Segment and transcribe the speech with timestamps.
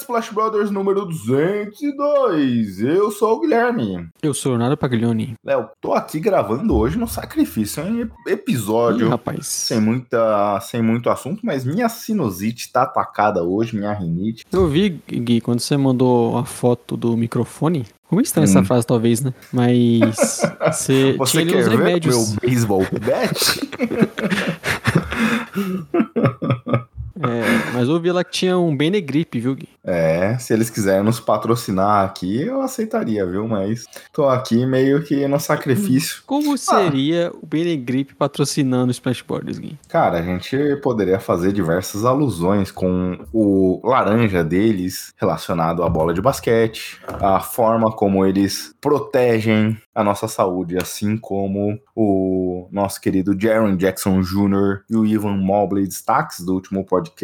[0.00, 2.80] Splash Brothers número 202.
[2.80, 4.08] Eu sou o Guilherme.
[4.22, 5.34] Eu sou o Leonardo Paglioni.
[5.44, 9.46] Léo, tô aqui gravando hoje no Sacrifício, um episódio Ih, rapaz.
[9.46, 14.44] sem, muita, sem muito assunto, mas minha sinusite tá atacada hoje, minha rinite.
[14.52, 17.86] Eu vi, Gui, quando você mandou a foto do microfone.
[18.08, 18.64] Como estranha essa Hum.
[18.64, 19.34] frase, talvez, né?
[19.52, 20.40] Mas
[20.72, 22.30] você, Você tinha quer ver remédios.
[22.40, 23.60] meu baseball bet?
[27.30, 29.68] É, mas eu vi lá que tinha um Benegripe, viu, Gui?
[29.84, 33.48] É, se eles quiserem nos patrocinar aqui, eu aceitaria, viu?
[33.48, 36.22] Mas tô aqui meio que no sacrifício.
[36.26, 39.78] Como seria o Benegripe patrocinando o Splashboards, Gui?
[39.88, 46.20] Cara, a gente poderia fazer diversas alusões com o laranja deles relacionado à bola de
[46.20, 53.76] basquete, a forma como eles protegem a nossa saúde, assim como o nosso querido Jaron
[53.76, 54.82] Jackson Jr.
[54.88, 57.17] e o Ivan Mobley, destaques do último podcast,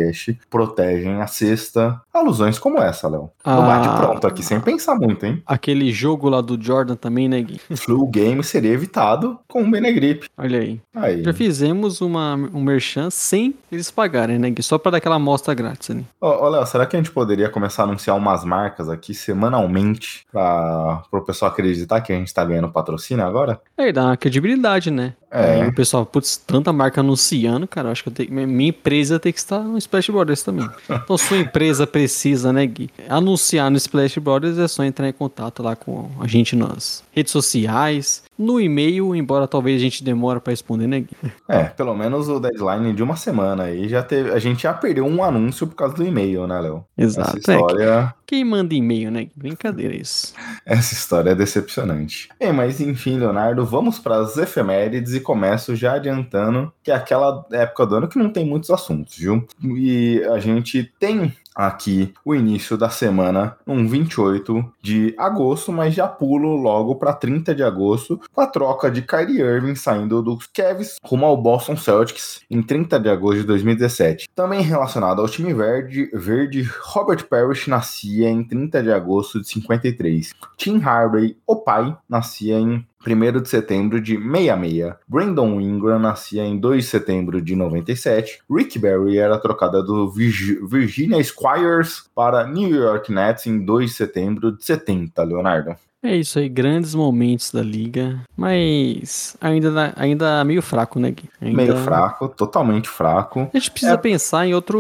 [0.51, 2.01] protegem a cesta.
[2.13, 3.31] Alusões como essa, Léo.
[3.45, 3.61] Ah.
[3.61, 5.43] bate pronto aqui, sem pensar muito, hein?
[5.47, 7.61] Aquele jogo lá do Jordan também, né, Gui?
[7.77, 10.29] Flu game seria evitado com o Benegripe.
[10.37, 10.81] Olha aí.
[10.95, 11.23] Aí.
[11.23, 14.63] Já fizemos uma, um merchan sem eles pagarem, né, Gui?
[14.63, 16.07] Só pra dar aquela amostra grátis ali.
[16.21, 20.27] Ô, ô, Léo, será que a gente poderia começar a anunciar umas marcas aqui semanalmente
[20.33, 23.61] para o pessoal acreditar que a gente tá ganhando patrocínio agora?
[23.77, 25.15] Aí dá uma credibilidade, né?
[25.35, 25.63] É.
[25.63, 29.39] Aí o pessoal, putz, tanta marca anunciando, cara, acho que tenho, minha empresa tem que
[29.41, 30.69] estar no Splash Brothers também.
[30.89, 32.89] Então, sua empresa precisa, né, Gui?
[33.09, 37.33] Anunciar no Splash Brothers é só entrar em contato lá com a gente nas redes
[37.33, 41.33] sociais, no e-mail, embora talvez a gente demore pra responder, né, Gui?
[41.49, 44.31] É, pelo menos o deadline de uma semana aí já teve.
[44.31, 46.85] A gente já perdeu um anúncio por causa do e-mail, né, Léo?
[46.97, 47.39] Exato.
[47.39, 49.29] Essa É, história, quem manda e-mail, né?
[49.35, 50.35] Brincadeira isso.
[50.65, 52.29] essa história é decepcionante.
[52.39, 57.47] É, mas enfim, Leonardo, vamos para as efemérides e começo já adiantando que é aquela
[57.53, 59.47] época do ano que não tem muitos assuntos, viu?
[59.63, 66.09] E a gente tem aqui o início da semana, um 28 de agosto, mas já
[66.09, 70.97] pulo logo para 30 de agosto, com a troca de Kyrie Irving saindo dos Cavs
[71.03, 74.29] rumo ao Boston Celtics em 30 de agosto de 2017.
[74.35, 80.33] Também relacionado ao time verde, verde Robert Parrish nascia em 30 de agosto de 53.
[80.57, 84.95] Tim Hardaway, o pai, nascia em 1 de setembro de 66.
[85.07, 88.39] Brandon Ingram nascia em 2 de setembro de 97.
[88.51, 93.97] Rick Barry era trocada do Virgi- Virginia Squires para New York Nets em 2 de
[93.97, 95.75] setembro de 70, Leonardo.
[96.07, 101.31] É isso aí, grandes momentos da liga, mas ainda, ainda meio fraco, né, Gui?
[101.41, 101.57] Ainda...
[101.57, 103.49] Meio fraco, totalmente fraco.
[103.55, 103.97] A gente precisa É.
[103.97, 104.79] pensar em outro,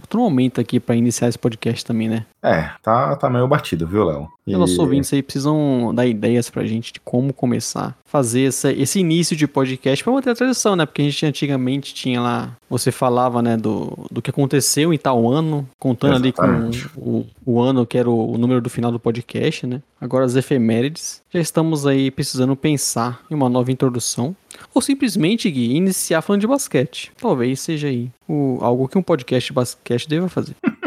[0.00, 2.24] outro momento aqui pra iniciar esse podcast também, né?
[2.42, 4.28] É, tá, tá meio batido, viu, Léo?
[4.46, 4.52] E...
[4.52, 8.98] Nossos ouvintes aí precisam dar ideias pra gente de como começar a fazer essa, esse
[8.98, 10.84] início de podcast pra manter a tradição, né?
[10.84, 15.30] Porque a gente antigamente tinha lá, você falava, né, do, do que aconteceu em tal
[15.30, 16.84] ano, contando Exatamente.
[16.84, 19.80] ali com o, o ano que era o, o número do final do podcast, né?
[20.00, 21.22] Agora as efemérides.
[21.30, 24.34] Já estamos aí precisando pensar em uma nova introdução.
[24.74, 27.12] Ou simplesmente, Gui, iniciar falando de basquete.
[27.20, 30.56] Talvez seja aí o, algo que um podcast de basquete deva fazer.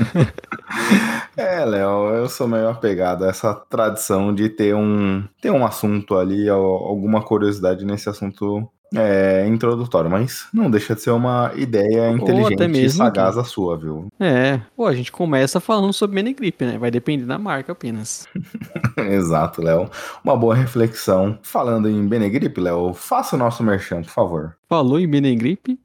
[1.36, 6.16] É, Léo, eu sou meio apegado a essa tradição de ter um, ter um assunto
[6.16, 12.10] ali, al- alguma curiosidade nesse assunto é, introdutório, mas não deixa de ser uma ideia
[12.10, 14.08] inteligente e sagaz a sua, viu?
[14.18, 16.76] É, pô, a gente começa falando sobre Benegripe, né?
[16.78, 18.26] Vai depender da marca apenas.
[18.98, 19.88] Exato, Léo.
[20.24, 21.38] Uma boa reflexão.
[21.42, 24.56] Falando em Benegripe, Léo, faça o nosso merchan, por favor.
[24.70, 25.80] Falou em Benegripe?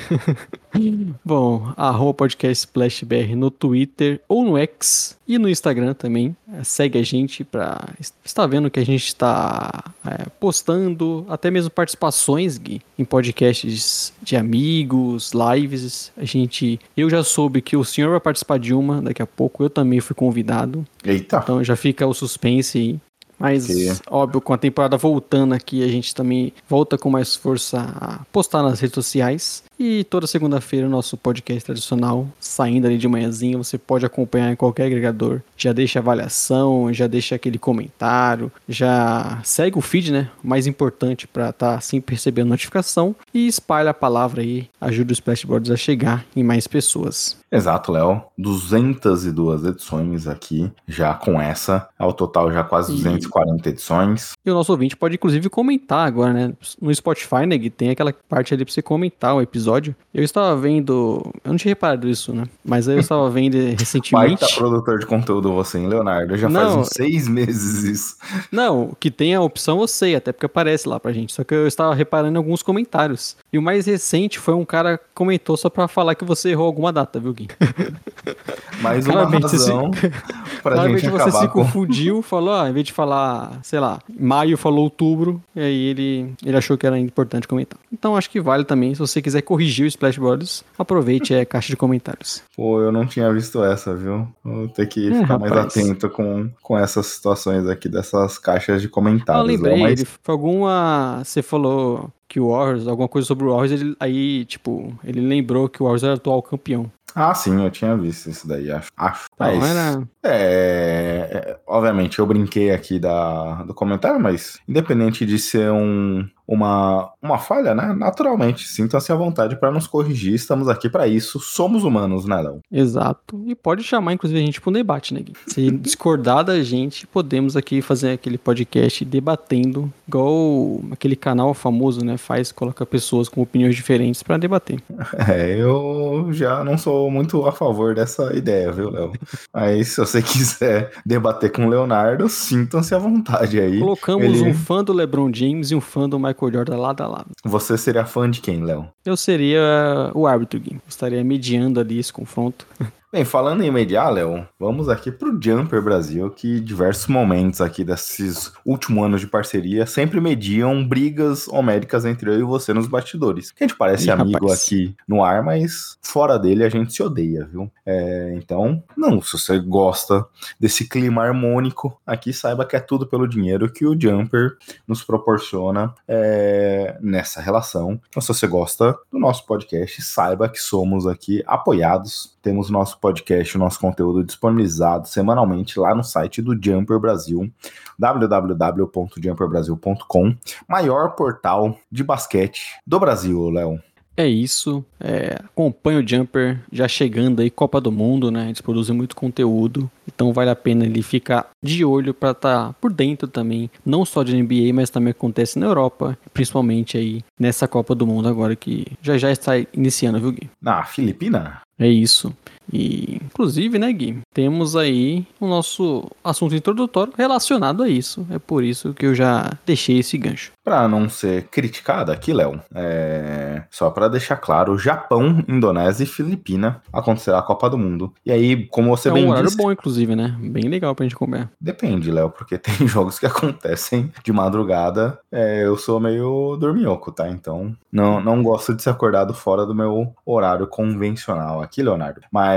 [1.25, 6.37] Bom, arroba podcast SplashBR no Twitter ou no X e no Instagram também.
[6.63, 7.83] Segue a gente pra
[8.23, 14.35] estar vendo que a gente está é, postando, até mesmo participações, Gui, em podcasts de
[14.35, 16.11] amigos, lives.
[16.15, 19.63] A gente, eu já soube que o senhor vai participar de uma daqui a pouco,
[19.63, 20.85] eu também fui convidado.
[21.03, 22.99] Eita, Então já fica o suspense aí.
[23.37, 27.79] Mas, Que- óbvio, com a temporada voltando aqui, a gente também volta com mais força
[27.99, 29.63] a postar nas redes sociais.
[29.77, 34.55] E toda segunda-feira o nosso podcast tradicional, saindo ali de manhãzinha, você pode acompanhar em
[34.55, 35.41] qualquer agregador.
[35.57, 40.29] Já deixa avaliação, já deixa aquele comentário, já segue o feed, né?
[40.43, 45.17] O mais importante para estar sempre recebendo notificação e espalha a palavra aí, ajuda os
[45.17, 47.37] Splashboards a chegar em mais pessoas.
[47.51, 48.21] Exato, Léo.
[48.37, 51.87] 202 edições aqui, já com essa.
[51.97, 54.33] Ao total, já quase E- 240 edições.
[54.45, 56.53] E o nosso ouvinte pode, inclusive, comentar agora, né?
[56.81, 57.57] No Spotify, né?
[57.57, 59.64] Gui, tem aquela parte ali pra você comentar o episódio.
[60.13, 61.21] Eu estava vendo.
[61.43, 62.43] Eu não tinha reparado isso, né?
[62.63, 64.55] Mas aí eu estava vendo Baita recentemente.
[64.55, 66.37] produtor de conteúdo você, hein, Leonardo?
[66.37, 66.79] Já faz Não.
[66.81, 68.15] uns seis meses isso.
[68.51, 71.33] Não, que tem a opção eu sei, até porque aparece lá pra gente.
[71.33, 73.35] Só que eu estava reparando em alguns comentários.
[73.51, 76.65] E o mais recente foi um cara que comentou só pra falar que você errou
[76.65, 77.47] alguma data, viu, Gui?
[78.81, 79.91] Mais uma Claramente você se- razão
[80.61, 81.53] pra Claramente gente você acabar se com...
[81.63, 86.33] confundiu, falou, ah, em vez de falar, sei lá, maio, falou outubro, e aí ele,
[86.45, 87.79] ele achou que era importante comentar.
[87.91, 91.77] Então acho que vale também, se você quiser corrigir o Splashboards, aproveite a caixa de
[91.77, 92.43] comentários.
[92.55, 94.27] Pô, eu não tinha visto essa, viu?
[94.43, 95.77] Vou ter que É, ficar mais rapaz.
[95.77, 99.47] atento com, com essas situações aqui, dessas caixas de Ah, eu comentários.
[99.47, 101.21] lembrei, Léo, mas- foi alguma.
[101.23, 105.69] Você falou que o Warriors, alguma coisa sobre o Warriors, ele, aí, tipo, ele lembrou
[105.69, 106.91] que o Warriors era o atual campeão.
[107.15, 108.91] Ah, sim, eu tinha visto isso daí, acho.
[108.97, 109.29] acho.
[109.39, 110.03] Mas, era.
[110.21, 117.11] é, é, obviamente, eu brinquei aqui da, do comentário, mas independente de ser um, uma,
[117.21, 117.93] uma falha, né?
[117.97, 120.33] Naturalmente, sintam-se à vontade para nos corrigir.
[120.33, 121.39] Estamos aqui para isso.
[121.39, 122.59] Somos humanos, né, Léo?
[122.71, 123.41] Exato.
[123.45, 125.33] E pode chamar, inclusive, a gente para um debate, né, Gui?
[125.47, 132.17] Se discordar da gente, podemos aqui fazer aquele podcast debatendo, igual aquele canal famoso, né,
[132.17, 134.81] faz, coloca pessoas com opiniões diferentes para debater.
[135.27, 139.13] É, eu já não sou muito a favor dessa ideia, viu, Léo?
[139.53, 143.79] Mas se você quiser debater com o Leonardo, sintam-se à vontade aí.
[143.79, 147.07] Colocamos ele- um fã do LeBron James e um fã do Michael Jordan lado a
[147.07, 147.31] lado.
[147.43, 148.87] Você seria fã de quem, Léo?
[149.05, 150.79] Eu seria o árbitro, Gui.
[150.87, 152.65] Estaria mediando ali esse confronto.
[153.15, 158.51] Bem, falando em mediar, Léo, vamos aqui pro Jumper Brasil, que diversos momentos aqui desses
[158.65, 163.53] últimos anos de parceria sempre mediam brigas homéricas entre eu e você nos bastidores.
[163.53, 164.65] Que a gente parece Ih, amigo rapaz.
[164.65, 167.71] aqui no ar, mas fora dele a gente se odeia, viu?
[167.85, 170.25] É, então, não, se você gosta
[170.59, 175.95] desse clima harmônico, aqui saiba que é tudo pelo dinheiro que o Jumper nos proporciona
[176.05, 177.97] é, nessa relação.
[178.09, 182.34] Então, se você gosta do nosso podcast, saiba que somos aqui apoiados.
[182.45, 187.51] Temos nosso podcast, o nosso conteúdo disponibilizado semanalmente lá no site do Jumper Brasil,
[187.97, 190.35] www.jumperbrasil.com,
[190.69, 193.81] maior portal de basquete do Brasil, Léo.
[194.15, 194.85] É isso.
[194.99, 198.45] É, acompanha o Jumper já chegando aí, Copa do Mundo, né?
[198.45, 199.89] Eles produzem muito conteúdo.
[200.07, 203.71] Então vale a pena ele ficar de olho para estar por dentro também.
[203.83, 206.15] Não só de NBA, mas também acontece na Europa.
[206.31, 210.47] Principalmente aí nessa Copa do Mundo agora que já já está iniciando, viu, Gui?
[210.61, 211.64] Na Filipina?
[211.77, 212.35] É isso.
[212.71, 214.19] E, inclusive, né, Gui?
[214.33, 218.25] Temos aí o nosso assunto introdutório relacionado a isso.
[218.29, 220.51] É por isso que eu já deixei esse gancho.
[220.63, 223.63] Para não ser criticada aqui, Léo, é...
[223.69, 228.11] só para deixar claro, Japão, Indonésia e Filipina acontecerá a Copa do Mundo.
[228.25, 230.35] E aí, como você é bem um horário disse, bom, inclusive, né?
[230.39, 231.49] Bem legal pra gente comer.
[231.61, 235.19] depende, Léo, porque tem jogos que acontecem de madrugada.
[235.31, 237.29] É, eu sou meio dorminhoco, tá?
[237.29, 242.21] Então, não, não gosto de ser acordado fora do meu horário convencional aqui, Leonardo.
[242.31, 242.54] Mas,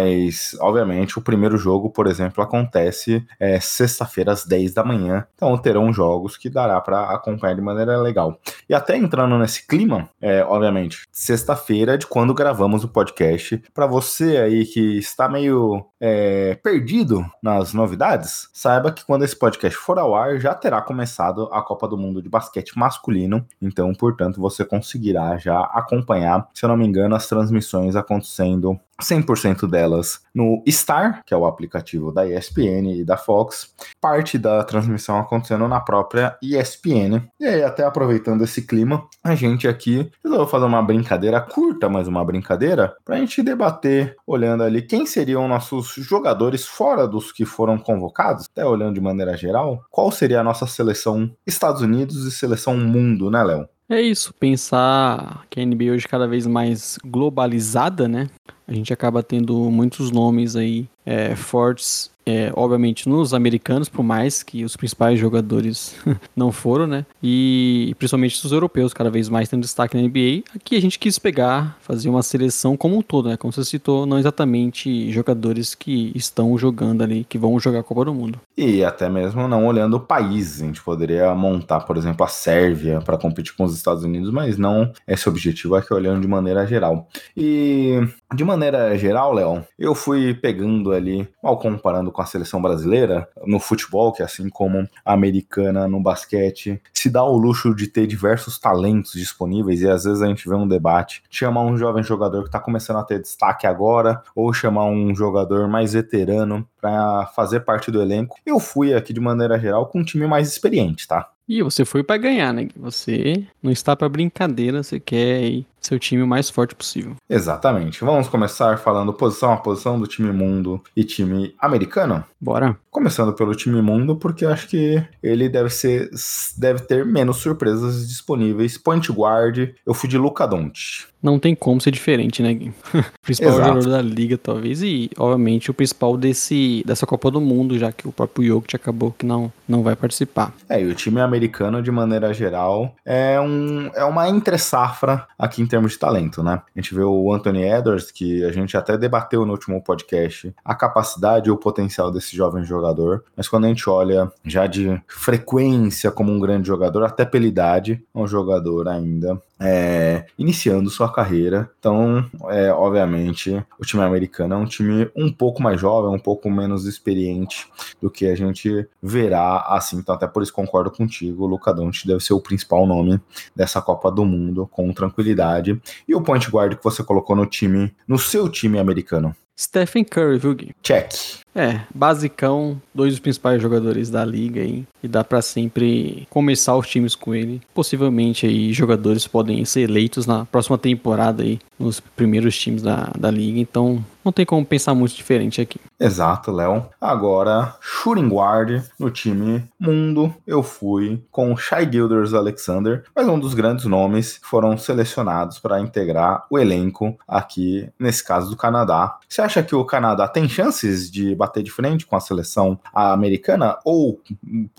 [0.61, 5.27] obviamente, o primeiro jogo, por exemplo, acontece é, sexta-feira às 10 da manhã.
[5.35, 8.39] Então, terão jogos que dará para acompanhar de maneira legal.
[8.69, 13.63] E até entrando nesse clima, é, obviamente, sexta-feira de quando gravamos o podcast.
[13.73, 19.77] Para você aí que está meio é, perdido nas novidades, saiba que quando esse podcast
[19.79, 23.47] for ao ar, já terá começado a Copa do Mundo de Basquete Masculino.
[23.61, 29.69] Então, portanto, você conseguirá já acompanhar, se eu não me engano, as transmissões acontecendo 100%
[29.69, 35.19] delas no Star, que é o aplicativo da ESPN e da Fox, parte da transmissão
[35.19, 37.23] acontecendo na própria ESPN.
[37.41, 42.09] E aí, até aproveitando esse clima, a gente aqui resolveu fazer uma brincadeira curta, mas
[42.09, 47.79] uma brincadeira, pra gente debater, olhando ali quem seriam nossos jogadores fora dos que foram
[47.79, 52.77] convocados, até olhando de maneira geral, qual seria a nossa seleção Estados Unidos e seleção
[52.77, 53.69] mundo, né, Léo?
[53.91, 58.29] É isso, pensar que a NBA hoje é cada vez mais globalizada, né?
[58.69, 64.43] A gente acaba tendo muitos nomes aí é, fortes é, obviamente nos americanos, por mais
[64.43, 65.97] que os principais jogadores
[66.37, 67.07] não foram, né?
[67.23, 70.43] E principalmente os europeus, cada vez mais tendo destaque na NBA.
[70.55, 73.39] Aqui a gente quis pegar, fazer uma seleção como um todo, né?
[73.39, 78.05] Como você citou, não exatamente jogadores que estão jogando ali, que vão jogar a Copa
[78.05, 78.39] do Mundo.
[78.55, 83.01] E até mesmo não olhando o país, a gente poderia montar, por exemplo, a Sérvia
[83.01, 87.09] para competir com os Estados Unidos, mas não esse objetivo aqui olhando de maneira geral.
[87.35, 88.01] E
[88.35, 93.59] de maneira geral, Léo, eu fui pegando ali, mal comparando com a seleção brasileira, no
[93.59, 98.59] futebol, que assim como a americana no basquete, se dá o luxo de ter diversos
[98.59, 102.49] talentos disponíveis e às vezes a gente vê um debate, chamar um jovem jogador que
[102.49, 107.91] está começando a ter destaque agora ou chamar um jogador mais veterano para fazer parte
[107.91, 108.37] do elenco.
[108.45, 111.31] Eu fui aqui de maneira geral com um time mais experiente, tá?
[111.49, 112.69] E você foi para ganhar, né?
[112.77, 117.17] Você não está para brincadeira, você quer seu time o mais forte possível.
[117.29, 118.05] Exatamente.
[118.05, 122.25] Vamos começar falando posição a posição do time mundo e time americano?
[122.41, 122.77] Bora.
[122.91, 126.11] Começando pelo time mundo, porque acho que ele deve ser
[126.57, 128.77] deve ter menos surpresas disponíveis.
[128.77, 131.07] Point guard, eu fui de Luca Doncic.
[131.21, 132.73] Não tem como ser diferente, né, Gui?
[133.23, 133.69] principal Exato.
[133.69, 138.07] jogador da liga, talvez, e obviamente o principal desse dessa Copa do Mundo, já que
[138.07, 140.55] o próprio Jokic acabou que não não vai participar.
[140.69, 141.38] É, e o time americano
[141.83, 146.63] de maneira geral é um é uma entre safra aqui em termos de talento, né?
[146.75, 150.75] A gente vê o Anthony Edwards, que a gente até debateu no último podcast, a
[150.75, 156.11] capacidade e o potencial desse jovem jogador, mas quando a gente olha já de frequência
[156.11, 161.71] como um grande jogador, até pela idade, é um jogador ainda é, iniciando sua carreira.
[161.79, 166.51] Então, é, obviamente, o time americano é um time um pouco mais jovem, um pouco
[166.51, 167.67] menos experiente
[168.01, 169.99] do que a gente verá assim.
[169.99, 173.21] Então, até por isso concordo contigo, o Luca Doncic deve ser o principal nome
[173.55, 175.81] dessa Copa do Mundo, com tranquilidade.
[176.07, 179.35] E o point guard que você colocou no time, no seu time americano?
[179.59, 180.73] Stephen Curry, viu, Gui?
[180.83, 181.13] Check.
[181.59, 186.87] É, basicão, dois dos principais jogadores da liga aí, e dá para sempre começar os
[186.87, 187.61] times com ele.
[187.75, 193.29] Possivelmente aí jogadores podem ser eleitos na próxima temporada aí, nos primeiros times da, da
[193.29, 195.81] liga, então não tem como pensar muito diferente aqui.
[195.99, 196.87] Exato, Léo.
[197.01, 203.55] Agora, shooting guard no time mundo, eu fui com Shai Gilders Alexander, mas um dos
[203.55, 209.19] grandes nomes foram selecionados para integrar o elenco aqui, nesse caso do Canadá.
[209.29, 213.79] Você acha que o Canadá tem chances de de frente com a seleção americana?
[213.85, 214.21] Ou,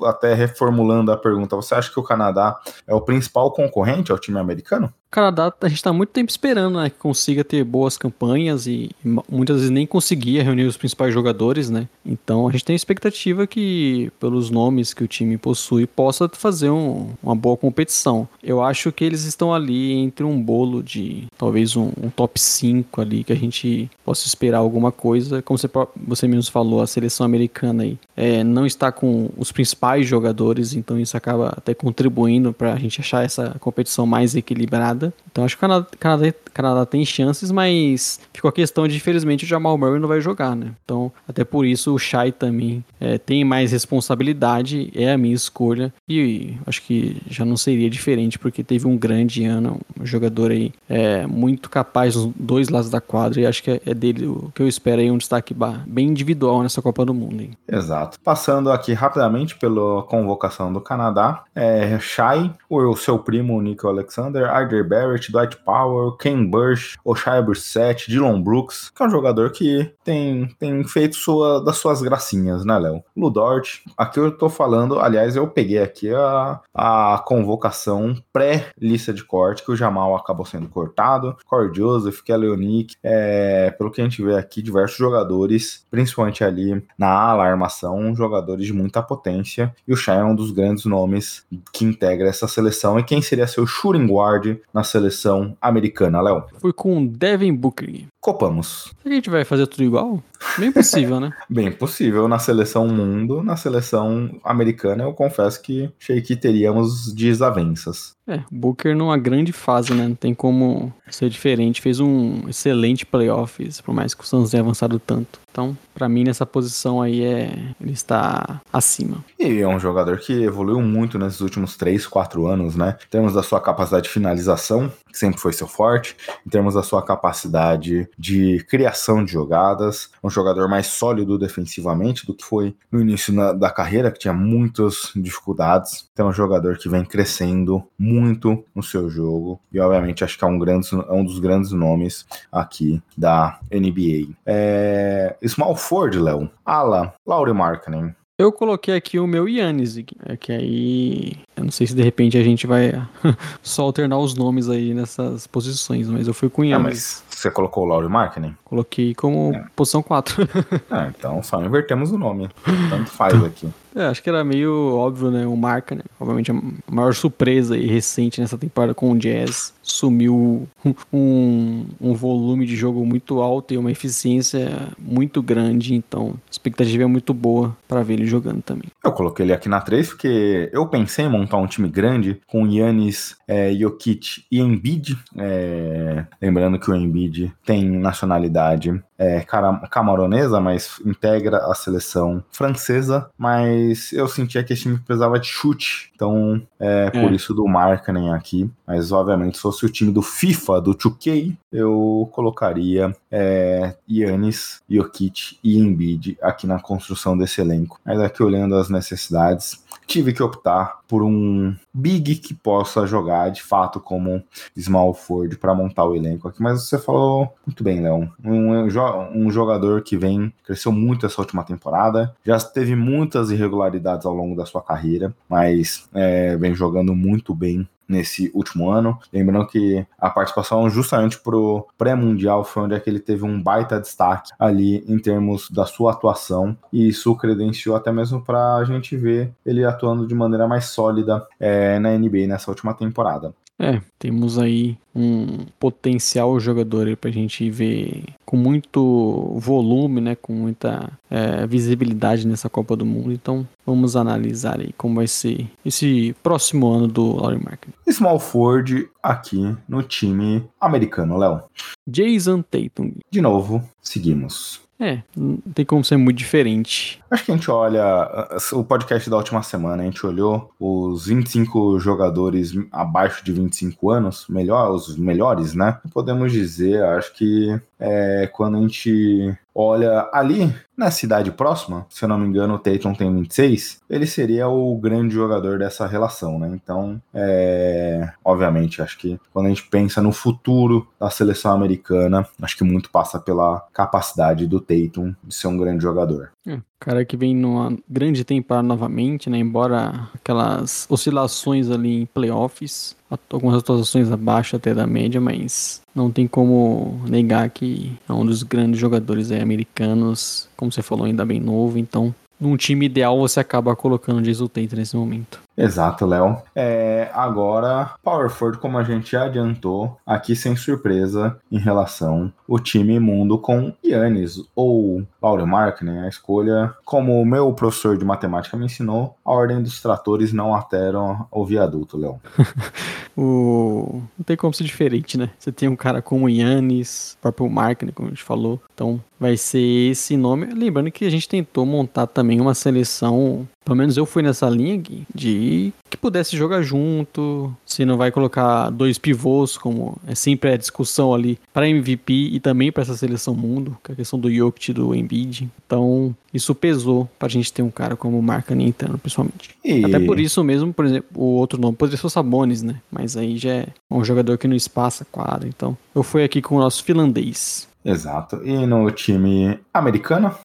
[0.03, 4.39] até reformulando a pergunta, você acha que o Canadá é o principal concorrente ao time
[4.39, 4.93] americano?
[5.12, 8.92] Canadá, a gente está muito tempo esperando né, que consiga ter boas campanhas e,
[9.28, 11.88] muitas vezes nem conseguia reunir os principais jogadores, né?
[12.06, 16.70] Então a gente tem a expectativa que, pelos nomes que o time possui, possa fazer
[16.70, 18.28] um, uma boa competição.
[18.44, 23.01] Eu acho que eles estão ali entre um bolo de talvez um, um top 5
[23.01, 25.42] ali, que a gente possa esperar alguma coisa.
[25.42, 30.06] Como você, você mesmo falou, a seleção americana aí é, não está com os principais
[30.06, 34.99] jogadores, então isso acaba até contribuindo para a gente achar essa competição mais equilibrada.
[35.00, 35.13] Canadá.
[35.32, 39.46] Então acho que o Canadá, Canadá, Canadá tem chances, mas ficou a questão de, infelizmente,
[39.46, 40.72] o Jamal Murray não vai jogar, né?
[40.84, 45.94] Então, até por isso, o Shai também é, tem mais responsabilidade, é a minha escolha.
[46.08, 50.72] E acho que já não seria diferente, porque teve um grande ano, um jogador aí
[50.88, 54.51] é, muito capaz nos dois lados da quadra, e acho que é, é dele o
[54.53, 57.41] que eu espero aí, um destaque bem individual nessa Copa do Mundo.
[57.41, 57.51] Hein?
[57.68, 58.20] Exato.
[58.24, 64.88] Passando aqui rapidamente pela convocação do Canadá, é Shai, o seu primo, Nico Alexander, Arder
[64.88, 70.48] Barrett, Dwight Powell, Ken Bush, Oshai Brissett, Dylan Brooks, que é um jogador que tem,
[70.60, 73.03] tem feito sua, das suas gracinhas, né, Léo?
[73.15, 79.63] Ludort, aqui eu tô falando, aliás, eu peguei aqui a, a convocação pré-lista de corte,
[79.63, 84.24] que o Jamal acabou sendo cortado, Corey Joseph, Kelly Onik, é, pelo que a gente
[84.24, 89.98] vê aqui, diversos jogadores, principalmente ali na ala, armação, jogadores de muita potência, e o
[89.98, 94.08] Shai é um dos grandes nomes que integra essa seleção, e quem seria seu shooting
[94.08, 96.28] guard na seleção americana, Léo?
[96.59, 98.05] Fui com Devin Booker.
[98.21, 98.93] Copamos.
[99.05, 100.21] A gente vai fazer tudo igual?
[100.57, 101.31] Bem possível, né?
[101.49, 102.27] Bem possível.
[102.27, 108.15] Na seleção mundo, na seleção americana, eu confesso que achei que teríamos desavenças.
[108.27, 110.07] É, Booker numa grande fase, né?
[110.07, 111.81] Não tem como ser diferente.
[111.81, 115.39] Fez um excelente playoffs, por mais que o Suns tenha avançado tanto.
[115.51, 119.25] Então, para mim, nessa posição aí, é ele está acima.
[119.39, 122.97] E é um jogador que evoluiu muito nesses últimos 3, 4 anos, né?
[123.03, 126.83] Em termos da sua capacidade de finalização, que sempre foi seu forte, em termos da
[126.83, 133.01] sua capacidade de criação de jogadas, um jogador mais sólido defensivamente do que foi no
[133.01, 136.10] início na, da carreira, que tinha muitas dificuldades.
[136.13, 140.44] Então, é um jogador que vem crescendo muito no seu jogo e, obviamente, acho que
[140.44, 144.34] é um, grande, é um dos grandes nomes aqui da NBA.
[144.46, 145.36] É...
[145.46, 146.50] Small Ford, Léo.
[146.66, 148.13] Ala, Laurie Markkinen.
[148.39, 152.38] Eu coloquei aqui o meu Yannis, é que aí eu não sei se de repente
[152.38, 152.94] a gente vai
[153.62, 156.84] só alternar os nomes aí nessas posições, mas eu fui com o Yannis.
[156.84, 158.55] mas você colocou o Laurie Markkinen?
[158.65, 159.65] Coloquei como é.
[159.75, 160.48] posição 4.
[160.89, 162.50] ah, então só invertemos o nome.
[162.89, 163.69] Tanto faz aqui.
[163.96, 165.46] É, acho que era meio óbvio, né?
[165.46, 166.03] O Marca, né?
[166.19, 166.55] Obviamente a
[166.89, 169.74] maior surpresa e recente nessa temporada com o Jazz.
[169.81, 170.67] Sumiu
[171.12, 175.96] um, um volume de jogo muito alto e uma eficiência muito grande.
[175.96, 178.89] Então, a expectativa é muito boa para ver ele jogando também.
[179.03, 182.67] Eu coloquei ele aqui na 3 porque eu pensei em montar um time grande com
[182.67, 185.17] Yannis, é, Jokic e Embiid.
[185.36, 187.28] É, lembrando que o Embiid
[187.65, 189.45] tem nacionalidade é,
[189.91, 193.29] camaronesa, mas integra a seleção francesa.
[193.38, 197.21] Mas eu sentia que esse time precisava de chute, então é, é.
[197.21, 198.71] por isso do Markkanen aqui.
[198.88, 205.57] Mas obviamente, se fosse o time do FIFA, do 2K, eu colocaria é, Yannis, Jokic
[205.63, 208.00] e Embiid aqui na construção desse elenco.
[208.05, 213.62] Mas aqui olhando as necessidades, tive que optar por um big que possa jogar de
[213.62, 214.44] fato como
[214.75, 216.62] small forward para montar o elenco aqui.
[216.62, 218.28] Mas você falou muito bem, Léo.
[218.44, 218.88] Um,
[219.36, 224.56] um, jogador que vem, cresceu muito essa última temporada, já teve muitas irregularidades ao longo
[224.56, 229.18] da sua carreira, mas é, vem jogando muito bem nesse último ano.
[229.32, 234.00] Lembrando que a participação justamente pro pré-mundial foi onde é que ele teve um baita
[234.00, 239.16] destaque ali em termos da sua atuação e isso credenciou até mesmo para a gente
[239.16, 243.54] ver ele atuando de maneira mais sólida é, na NBA nessa última temporada.
[243.79, 250.51] É, temos aí um potencial jogador para a gente ver com muito volume, né, com
[250.51, 253.31] muita é, visibilidade nessa Copa do Mundo.
[253.31, 257.93] Então, vamos analisar aí como vai ser esse próximo ano do Laurie Marketing.
[258.12, 261.63] Small Ford aqui no time americano, Léo.
[262.05, 263.13] Jason Tatum.
[263.31, 264.88] De novo, seguimos.
[265.00, 267.22] É, não tem como ser muito diferente.
[267.32, 272.00] Acho que a gente olha o podcast da última semana, a gente olhou os 25
[272.00, 276.00] jogadores abaixo de 25 anos, melhor, os melhores, né?
[276.13, 282.29] Podemos dizer, acho que é, quando a gente olha ali na cidade próxima, se eu
[282.29, 286.69] não me engano, o Tatum tem 26, ele seria o grande jogador dessa relação, né?
[286.73, 292.75] Então, é, obviamente, acho que quando a gente pensa no futuro da seleção americana, acho
[292.75, 296.51] que muito passa pela capacidade do Tatum de ser um grande jogador.
[296.67, 299.58] É, cara que vem numa grande temporada novamente, né?
[299.58, 303.15] Embora aquelas oscilações ali em playoffs,
[303.50, 308.63] algumas atuações abaixo até da média, mas não tem como negar que é um dos
[308.63, 313.96] grandes jogadores americanos, como você falou, ainda bem novo, então num time ideal você acaba
[313.96, 315.62] colocando Jason Tate nesse momento.
[315.79, 316.62] Exato, Léo.
[316.75, 323.17] É, agora, Power como a gente já adiantou, aqui sem surpresa em relação ao time
[323.17, 326.25] mundo com Yannis ou Laure Mark, né?
[326.25, 330.75] A escolha, como o meu professor de matemática me ensinou, a ordem dos tratores não
[330.75, 332.41] alteram o viaduto, Léo.
[333.38, 334.21] o...
[334.38, 335.49] Não tem como ser diferente, né?
[335.58, 338.82] Você tem um cara como o Yannis, próprio Mark, né, como a gente falou.
[338.93, 340.65] Então, vai ser esse nome.
[340.65, 345.01] Lembrando que a gente tentou montar também uma seleção pelo menos eu fui nessa linha
[345.34, 345.68] de
[346.10, 351.34] que pudesse jogar junto, se não vai colocar dois pivôs, como é sempre a discussão
[351.34, 354.91] ali para MVP e também para essa seleção mundo, que é a questão do Jokic
[354.91, 355.69] e do Embiid.
[355.86, 359.71] Então, isso pesou pra gente ter um cara como o Marca entrando, pessoalmente.
[359.84, 360.03] E...
[360.03, 362.95] Até por isso mesmo, por exemplo, o outro nome poderia ser o Sabonis, né?
[363.12, 366.75] Mas aí já é um jogador que não espaça quadra, então eu fui aqui com
[366.75, 367.88] o nosso finlandês.
[368.03, 368.62] Exato.
[368.63, 370.55] E no time americano?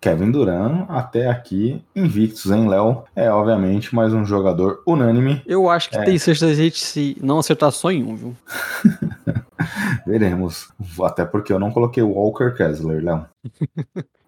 [0.00, 3.02] Kevin Durant, até aqui, invictos, hein, Léo?
[3.14, 5.42] É, obviamente, mais um jogador unânime.
[5.46, 6.04] Eu acho que é.
[6.04, 8.36] tem certeza de a gente se não acertar só em um, viu?
[10.06, 10.68] Veremos.
[11.02, 13.26] Até porque eu não coloquei o Walker Kessler, Léo.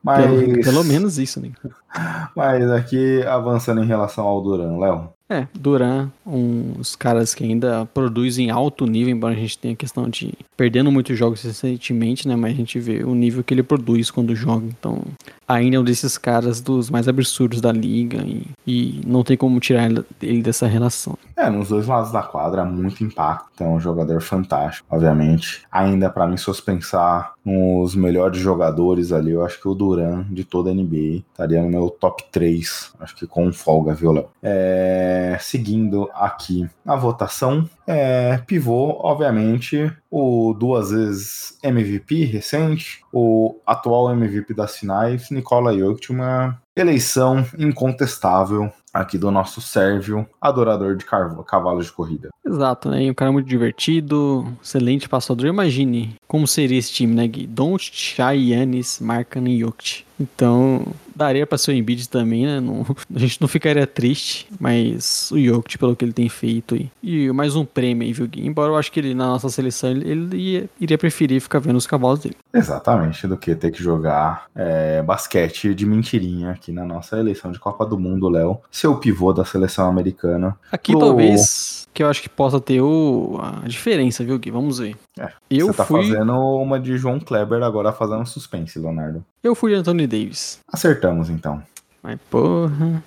[0.03, 0.27] Mas...
[0.27, 1.53] Pelo, pelo menos isso, né?
[2.35, 5.11] Mas aqui, avançando em relação ao Duran, Léo.
[5.31, 10.09] É, Duran, uns caras que ainda produzem alto nível, embora a gente tenha a questão
[10.09, 12.35] de perdendo muitos jogos recentemente, né?
[12.35, 14.67] Mas a gente vê o nível que ele produz quando joga.
[14.67, 15.03] Então,
[15.47, 19.61] ainda é um desses caras dos mais absurdos da liga e, e não tem como
[19.61, 19.91] tirar
[20.23, 21.17] ele dessa relação.
[21.37, 23.63] É, nos dois lados da quadra, muito impacto.
[23.63, 25.63] É um jogador fantástico, obviamente.
[25.71, 30.25] Ainda para mim, se fosse pensar nos melhores jogadores ali, eu acho que o Duran
[30.31, 34.29] de toda a NBA estaria no meu top 3, acho que com folga, viu, Léo?
[34.43, 44.11] É, seguindo aqui na votação, é, pivô, obviamente, o duas vezes MVP recente, o atual
[44.13, 51.87] MVP das finais, Nikola Jokic, uma eleição incontestável aqui do nosso Sérvio, adorador de cavalos
[51.87, 52.29] de corrida.
[52.45, 53.05] Exato, né?
[53.05, 55.47] E um cara muito divertido, excelente passador.
[55.47, 57.47] Imagine como seria esse time, né, Gui?
[57.47, 60.08] Doncic, Shai, Yannis, Markkanen e Jokic.
[60.21, 62.61] Então, daria para ser o Embiid também, né?
[62.61, 66.77] Não, a gente não ficaria triste, mas o Jokic, pelo que ele tem feito.
[66.77, 68.47] E, e mais um prêmio aí, viu, Gui?
[68.47, 71.77] Embora eu acho que ele, na nossa seleção, ele, ele ia, iria preferir ficar vendo
[71.77, 72.37] os cavalos dele.
[72.53, 77.59] Exatamente, do que ter que jogar é, basquete de mentirinha aqui na nossa eleição de
[77.59, 78.61] Copa do Mundo, Léo.
[78.71, 80.57] Seu pivô da seleção americana.
[80.71, 81.01] Aqui pro...
[81.01, 84.53] talvez que eu acho que possa ter o, a diferença, viu, Gui?
[84.53, 84.97] Vamos ver.
[85.19, 86.07] É, eu você tá fui...
[86.07, 89.25] fazendo uma de João Kleber agora fazendo suspense, Leonardo.
[89.43, 90.59] Eu fui Anthony Davis.
[90.67, 91.63] Acertamos, então.
[92.09, 93.05] Mas porra.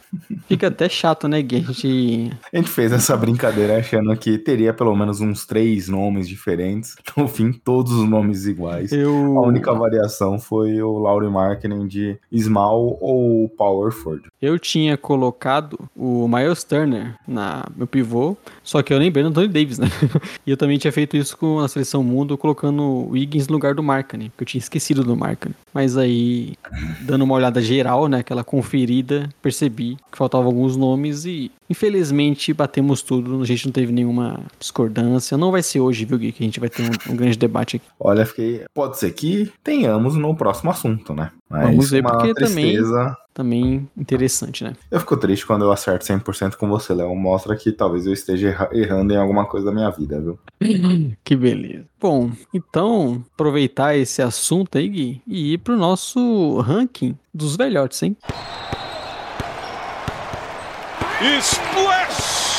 [0.47, 2.31] Fica até chato, né, gente...
[2.53, 6.95] a gente fez essa brincadeira achando que teria pelo menos uns três nomes diferentes.
[7.21, 8.91] No fim, todos os nomes iguais.
[8.91, 9.37] Eu...
[9.37, 14.23] A única variação foi o Laurie Marketing de Small ou Power Ford.
[14.41, 19.49] Eu tinha colocado o Miles Turner na meu pivô, só que eu lembrei do Anthony
[19.49, 19.87] Davis, né?
[20.47, 23.75] e eu também tinha feito isso com a seleção mundo, colocando o Wiggins no lugar
[23.75, 25.53] do Marketing, porque eu tinha esquecido do Marketing.
[25.73, 26.53] Mas aí,
[27.01, 28.90] dando uma olhada geral, né, aquela conferida,
[29.41, 35.37] percebi que faltavam alguns nomes e infelizmente batemos tudo, a gente não teve nenhuma discordância.
[35.37, 37.77] Não vai ser hoje, viu, Gui, que a gente vai ter um, um grande debate
[37.77, 37.85] aqui.
[37.99, 38.65] Olha, fiquei.
[38.73, 41.31] Pode ser que tenhamos no próximo assunto, né?
[41.51, 42.89] Mas Vamos ver, porque tristeza...
[42.89, 44.73] também também interessante, né?
[44.89, 47.15] Eu fico triste quando eu acerto 100% com você, Léo.
[47.15, 50.39] Mostra que talvez eu esteja errando em alguma coisa da minha vida, viu?
[51.23, 51.85] que beleza.
[51.99, 58.17] Bom, então, aproveitar esse assunto aí, Gui, e ir pro nosso ranking dos velhotes, hein?
[61.39, 62.50] Splash!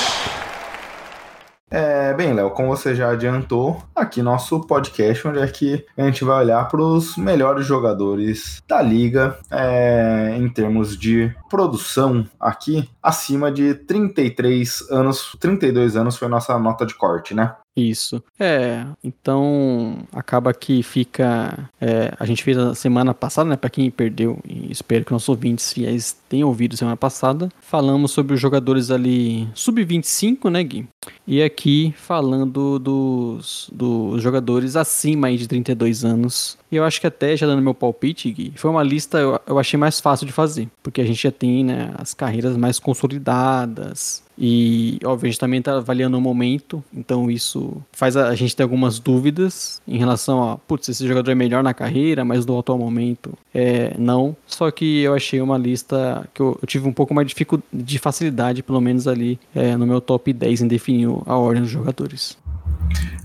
[1.75, 6.23] É, bem, Léo, como você já adiantou, aqui nosso podcast, onde é que a gente
[6.23, 13.51] vai olhar para os melhores jogadores da liga é, em termos de produção aqui, acima
[13.51, 17.57] de 33 anos, 32 anos foi nossa nota de corte, né?
[17.75, 18.23] Isso.
[18.39, 21.71] É, então acaba que fica.
[21.81, 23.57] É, a gente fez a semana passada, né?
[23.57, 27.49] Para quem perdeu, e espero que nossos ouvintes fiéis tenham ouvido semana passada.
[27.61, 30.87] Falamos sobre os jogadores ali sub-25, né, Gui?
[31.27, 36.59] E aqui falando dos, dos jogadores acima aí de 32 anos.
[36.71, 39.59] E eu acho que até, já dando meu palpite, Gui, foi uma lista eu, eu
[39.59, 40.69] achei mais fácil de fazer.
[40.83, 45.61] Porque a gente já tem né, as carreiras mais consolidadas, e, óbvio, a gente também
[45.61, 50.59] está avaliando o momento, então isso faz a, gente ter algumas dúvidas em relação a,
[50.59, 54.37] putz, esse jogador é melhor na carreira, mas no atual momento é não.
[54.45, 57.37] Só que eu achei uma lista que eu, eu tive um pouco mais de,
[57.73, 61.71] de facilidade, pelo menos ali é, no meu top 10 em definir a ordem dos
[61.71, 62.37] jogadores.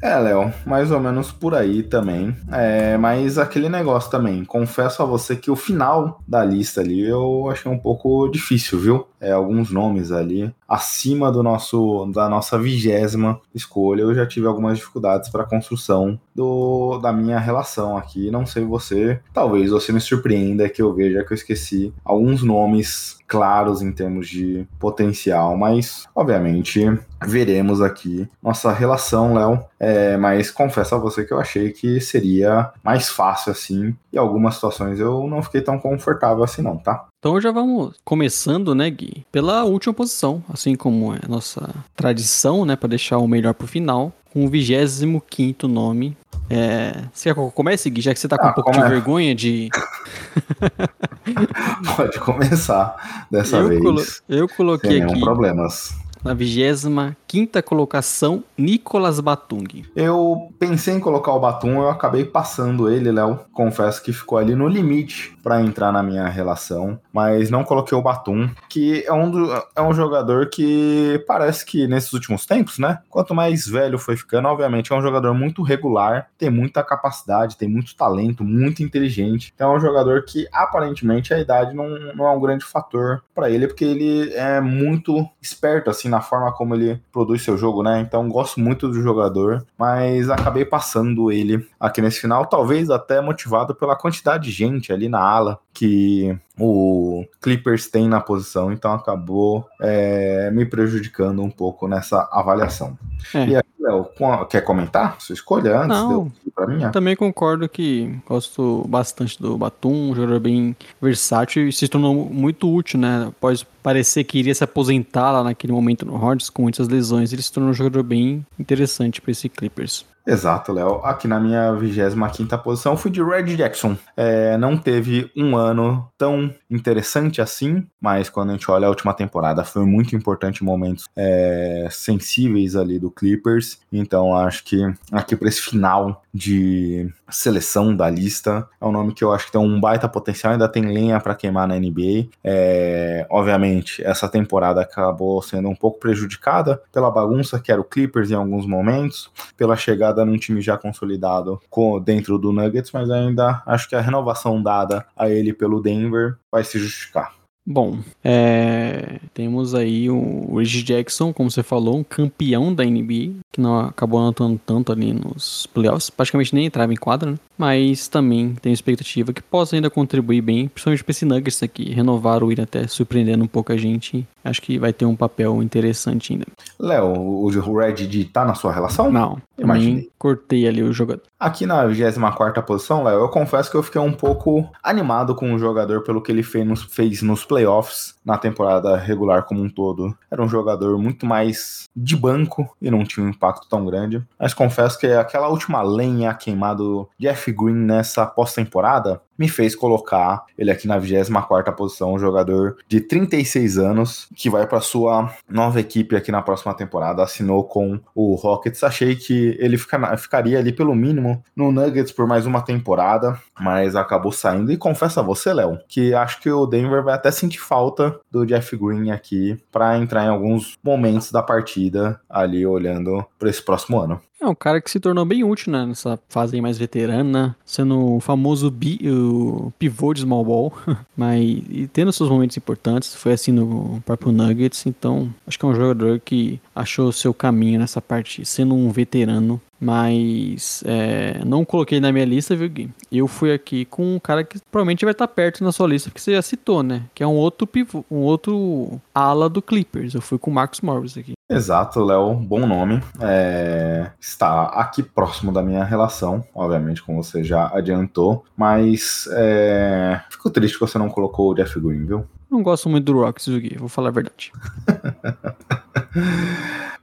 [0.01, 2.35] É, Léo, mais ou menos por aí também.
[2.51, 7.49] É, mas aquele negócio também, confesso a você que o final da lista ali eu
[7.49, 9.07] achei um pouco difícil, viu?
[9.19, 14.77] É, alguns nomes ali acima do nosso da nossa vigésima escolha, eu já tive algumas
[14.77, 18.29] dificuldades para a construção do, da minha relação aqui.
[18.29, 23.16] Não sei você, talvez você me surpreenda que eu veja que eu esqueci alguns nomes
[23.27, 26.85] claros em termos de potencial, mas obviamente
[27.25, 29.63] veremos aqui nossa relação, Léo.
[29.79, 34.55] É, mas confesso a você que eu achei que seria mais fácil assim, e algumas
[34.55, 37.05] situações eu não fiquei tão confortável assim, não, tá?
[37.19, 42.75] Então já vamos começando, né, Gui, pela última posição, assim como é nossa tradição, né,
[42.75, 46.15] para deixar o melhor pro final, com o 25 nome.
[46.49, 47.03] É...
[47.11, 49.35] Você quer que comece, Gui, já que você tá com ah, um pouco de vergonha
[49.35, 49.69] de.
[51.95, 53.81] Pode começar dessa eu vez.
[53.81, 54.03] Colo...
[54.29, 55.19] Eu coloquei sem aqui.
[55.19, 55.95] problemas.
[56.27, 59.85] Na 25 colocação, Nicolas Batung.
[59.95, 63.39] Eu pensei em colocar o Batum, eu acabei passando ele, Léo.
[63.53, 68.01] Confesso que ficou ali no limite para entrar na minha relação, mas não coloquei o
[68.01, 72.99] Batum, que é um, do, é um jogador que parece que nesses últimos tempos, né?
[73.09, 77.69] Quanto mais velho foi ficando, obviamente é um jogador muito regular, tem muita capacidade, tem
[77.69, 79.53] muito talento, muito inteligente.
[79.55, 83.49] Então é um jogador que aparentemente a idade não, não é um grande fator para
[83.49, 88.01] ele, porque ele é muito esperto assim na forma como ele produz seu jogo, né?
[88.01, 93.75] Então gosto muito do jogador, mas acabei passando ele aqui nesse final, talvez até motivado
[93.75, 99.63] pela quantidade de gente ali na ala que o Clippers tem na posição, então acabou
[99.79, 102.97] é, me prejudicando um pouco nessa avaliação.
[103.31, 103.45] É.
[103.45, 104.09] E aí, Léo,
[104.49, 106.31] quer comentar sua escolha antes Não.
[106.43, 106.89] de pra minha?
[106.89, 112.73] Também concordo que gosto bastante do Batum, um jogador bem versátil e se tornou muito
[112.73, 113.27] útil, né?
[113.27, 117.43] Após parecer que iria se aposentar lá naquele momento no Hornets com muitas lesões, ele
[117.43, 120.07] se tornou um jogador bem interessante para esse Clippers.
[120.27, 120.99] Exato, Léo.
[121.05, 123.95] Aqui na minha 25 posição fui de Red Jackson.
[124.17, 129.13] É, não teve um ano tão interessante assim, mas quando a gente olha a última
[129.13, 133.79] temporada, foi muito importante momentos é, sensíveis ali do Clippers.
[133.89, 134.81] Então acho que
[135.13, 139.51] aqui para esse final de seleção da lista é um nome que eu acho que
[139.51, 142.29] tem um baita potencial, ainda tem lenha para queimar na NBA.
[142.43, 148.31] É, obviamente, essa temporada acabou sendo um pouco prejudicada pela bagunça que era o Clippers
[148.31, 153.61] em alguns momentos, pela chegada num time já consolidado com, dentro do Nuggets, mas ainda
[153.65, 157.36] acho que a renovação dada a ele pelo Denver vai se justificar.
[157.69, 163.59] Bom, é, temos aí o Reggie Jackson, como você falou, um campeão da NBA, que
[163.59, 167.37] não acabou não atuando tanto ali nos playoffs, praticamente nem entrava em quadra, né?
[167.57, 172.41] mas também tem expectativa que possa ainda contribuir bem, principalmente para esse Nuggets aqui, renovar
[172.41, 176.33] o ir até surpreendendo um pouco a gente, acho que vai ter um papel interessante
[176.33, 176.45] ainda.
[176.79, 179.11] Léo, o o Red D tá na sua relação?
[179.11, 180.09] Não, Imaginei.
[180.17, 181.23] cortei ali o jogador.
[181.39, 185.59] Aqui na 24 posição, Léo, eu confesso que eu fiquei um pouco animado com o
[185.59, 190.15] jogador pelo que ele fez nos, fez nos playoffs na temporada regular como um todo.
[190.29, 194.23] Era um jogador muito mais de banco e não tinha um impacto tão grande.
[194.39, 200.45] Mas confesso que aquela última lenha queimada do Jeff Green nessa pós-temporada me fez colocar
[200.57, 205.79] ele aqui na 24 posição, um jogador de 36 anos, que vai para sua nova
[205.79, 208.83] equipe aqui na próxima temporada, assinou com o Rockets.
[208.83, 213.95] Achei que ele fica ficaria ali pelo mínimo no Nuggets por mais uma temporada, mas
[213.95, 214.71] acabou saindo.
[214.71, 218.45] E confesso a você, Léo, que acho que o Denver vai até sentir falta do
[218.45, 223.99] Jeff Green aqui para entrar em alguns momentos da partida ali olhando para esse próximo
[223.99, 224.21] ano.
[224.39, 228.19] É um cara que se tornou bem útil né, nessa fase mais veterana, sendo o
[228.19, 230.73] famoso bi, o pivô de small ball,
[231.17, 235.67] mas e tendo seus momentos importantes, foi assim no próprio Nuggets, então acho que é
[235.67, 241.99] um jogador que achou seu caminho nessa parte, sendo um veterano, mas é, não coloquei
[241.99, 242.89] na minha lista, viu, Gui?
[243.11, 246.21] Eu fui aqui com um cara que provavelmente vai estar perto na sua lista, porque
[246.21, 247.03] você já citou, né?
[247.13, 250.13] Que é um outro pivô, um outro ala do Clippers.
[250.13, 251.36] Eu fui com o Marcus Morris aqui.
[251.49, 253.01] Exato, Léo, bom nome.
[253.21, 260.49] É, está aqui próximo da minha relação, obviamente, como você já adiantou, mas é, fico
[260.49, 262.27] triste que você não colocou o Jeff Green, viu?
[262.49, 263.77] Não gosto muito do Rockets, viu, Gui?
[263.77, 264.51] Vou falar a verdade.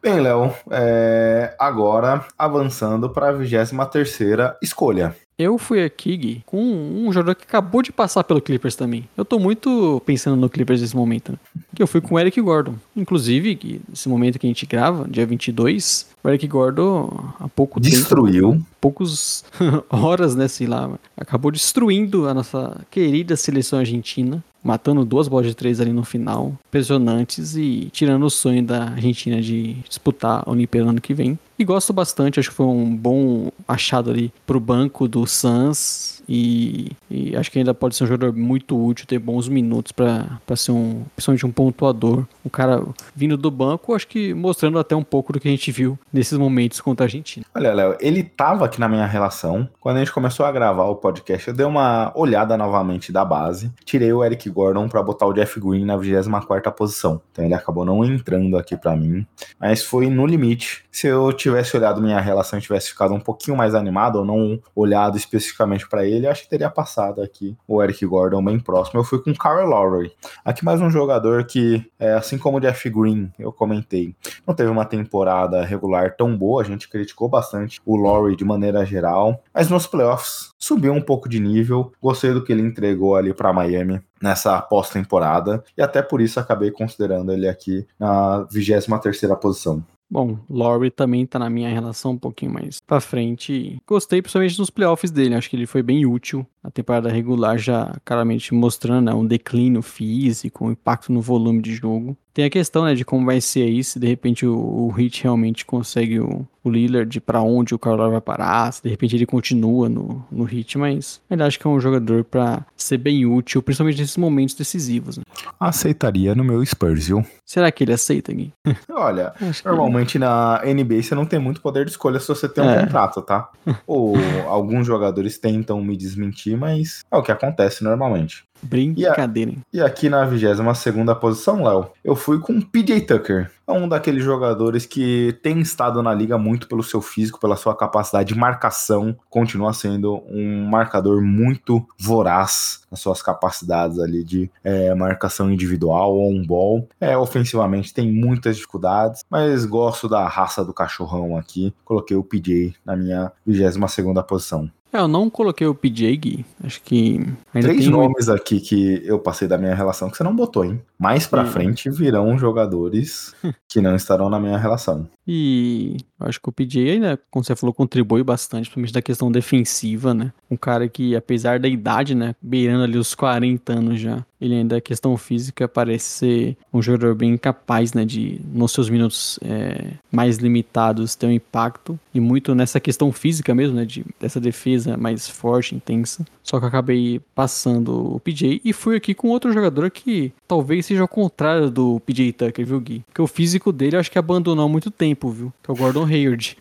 [0.02, 4.18] Bem, Léo, é, agora avançando para a 23
[4.61, 5.16] escolha.
[5.37, 9.09] Eu fui aqui, Gui, com um jogador que acabou de passar pelo Clippers também.
[9.16, 11.38] Eu tô muito pensando no Clippers nesse momento, né?
[11.74, 12.76] Que eu fui com o Eric Gordon.
[12.94, 17.80] Inclusive, Gui, nesse momento que a gente grava, dia 22, o Eric Gordon, há pouco
[17.80, 18.62] tempo, Destruiu.
[18.80, 19.44] poucos
[19.90, 25.55] horas, né, sei lá, acabou destruindo a nossa querida seleção argentina, matando duas bolas de
[25.55, 30.88] três ali no final, impressionantes e tirando o sonho da Argentina de disputar a Olimpíada
[30.88, 31.38] ano que vem.
[31.59, 36.93] E gosto bastante, acho que foi um bom achado ali pro banco do Suns e,
[37.11, 40.73] e acho que ainda pode ser um jogador muito útil, ter bons minutos pra ser
[40.73, 42.25] um, principalmente um pontuador.
[42.45, 42.83] Um cara
[43.14, 46.37] vindo do banco, acho que mostrando até um pouco do que a gente viu nesses
[46.37, 47.45] momentos contra a Argentina.
[47.55, 49.69] Olha, Léo, ele tava aqui na minha relação.
[49.81, 53.71] Quando a gente começou a gravar o podcast, eu dei uma olhada novamente da base.
[53.85, 57.21] Tirei o Eric Gordon pra botar o Jeff Green na 24 posição.
[57.33, 59.27] Então ele acabou não entrando aqui pra mim.
[59.61, 60.85] Mas foi no limite.
[60.90, 64.59] Se eu tivesse olhado minha relação e tivesse ficado um pouquinho mais animado, ou não
[64.74, 69.00] olhado especificamente pra ele, acho que teria passado aqui o Eric Gordon bem próximo.
[69.00, 70.12] Eu fui com o Kyle Lowry.
[70.42, 74.14] Aqui mais um jogador que, é, assim como o Jeff Green, eu comentei,
[74.46, 78.85] não teve uma temporada regular tão boa, a gente criticou bastante o Laurie de maneira
[78.87, 83.35] geral, mas nos playoffs subiu um pouco de nível, gostei do que ele entregou ali
[83.35, 89.85] para Miami nessa pós-temporada e até por isso acabei considerando ele aqui na 23ª posição.
[90.14, 93.83] Bom, Laurie também tá na minha relação um pouquinho mais pra frente.
[93.85, 96.46] Gostei principalmente nos playoffs dele, acho que ele foi bem útil.
[96.62, 101.74] A temporada regular já claramente mostrando né, um declínio físico, um impacto no volume de
[101.74, 102.16] jogo.
[102.35, 105.23] Tem a questão né, de como vai ser aí, se de repente o, o Heat
[105.23, 109.25] realmente consegue o, o Lillard para onde o Carlos vai parar, se de repente ele
[109.25, 113.62] continua no, no Heat, mas ainda acho que é um jogador para ser bem útil,
[113.62, 115.16] principalmente nesses momentos decisivos.
[115.16, 115.23] Né?
[115.61, 117.25] Aceitaria no meu Spurs, viu?
[117.47, 118.53] Será que ele aceita, Gui?
[118.90, 119.33] Olha,
[119.64, 122.81] normalmente na NBA você não tem muito poder de escolha se você tem um É.
[122.81, 123.49] contrato, tá?
[123.87, 124.16] Ou
[124.49, 128.44] alguns jogadores tentam me desmentir, mas é o que acontece normalmente.
[128.64, 129.59] Brincadeira, hein?
[129.72, 133.50] E aqui na 22 segunda posição, Léo, eu fui com PJ Tucker.
[133.66, 137.74] É um daqueles jogadores que tem estado na liga muito pelo seu físico, pela sua
[137.74, 139.16] capacidade de marcação.
[139.31, 146.31] Continua sendo um marcador muito voraz nas suas capacidades ali de é, marcação individual ou
[146.31, 146.87] um ball.
[147.00, 151.74] É, ofensivamente tem muitas dificuldades, mas gosto da raça do cachorrão aqui.
[151.85, 154.70] Coloquei o PJ na minha 22 segunda posição.
[154.94, 156.46] É, eu não coloquei o PJ, Gui.
[156.62, 157.16] Acho que
[157.52, 160.64] ainda Três um- nomes aqui que eu passei da minha relação que você não botou,
[160.64, 160.80] hein?
[160.96, 161.50] Mais pra Sim.
[161.50, 163.35] frente virão jogadores
[163.68, 165.09] que não estarão na minha relação.
[165.26, 170.12] E acho que o PJ ainda, como você falou, contribui bastante, principalmente da questão defensiva,
[170.12, 170.32] né?
[170.50, 172.34] Um cara que, apesar da idade, né?
[172.40, 177.14] Beirando ali os 40 anos já, ele ainda, a questão física, parece ser um jogador
[177.14, 178.04] bem capaz, né?
[178.04, 181.98] De, nos seus minutos é, mais limitados, ter um impacto.
[182.12, 183.84] E muito nessa questão física mesmo, né?
[183.84, 186.24] De, dessa defesa mais forte, intensa.
[186.42, 190.84] Só que eu acabei passando o PJ e fui aqui com outro jogador que talvez
[190.84, 193.02] seja ao contrário do PJ Tucker, viu, Gui?
[193.06, 195.53] Porque o físico dele acho que abandonou há muito tempo, viu?
[195.62, 196.57] Que é o Gordon Hayward.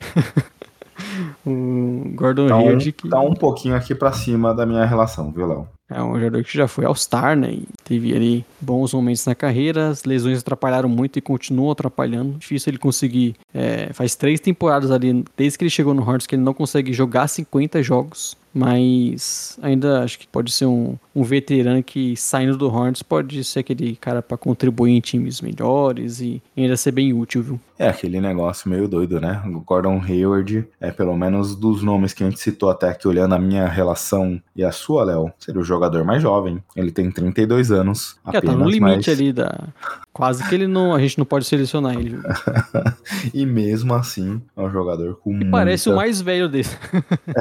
[1.45, 5.47] o Gordon Então, Hayward que tá um pouquinho aqui pra cima da minha relação, viu,
[5.47, 5.67] Léo?
[5.93, 7.51] é um jogador que já foi All-Star, né?
[7.51, 12.37] E teve ali bons momentos na carreira, as lesões atrapalharam muito e continuam atrapalhando.
[12.39, 13.35] Difícil ele conseguir.
[13.53, 16.91] é, faz três temporadas ali, desde que ele chegou no Hornets, que ele não consegue
[16.91, 18.35] jogar 50 jogos.
[18.53, 23.59] Mas ainda acho que pode ser um, um veterano que saindo do Hornets pode ser
[23.59, 27.59] aquele cara pra contribuir em times melhores e ainda ser bem útil, viu?
[27.79, 29.41] É aquele negócio meio doido, né?
[29.45, 33.33] O Gordon Hayward é pelo menos dos nomes que a gente citou até aqui, olhando
[33.33, 36.63] a minha relação e a sua, Léo, seria o jogador mais jovem.
[36.75, 38.15] Ele tem 32 anos.
[38.31, 39.67] Já Apenas, tá no limite mas- ali da.
[40.13, 40.93] Quase que ele não.
[40.93, 42.21] A gente não pode selecionar ele, viu?
[43.33, 46.67] E mesmo assim, é um jogador com E parece o muita- mais velho dele.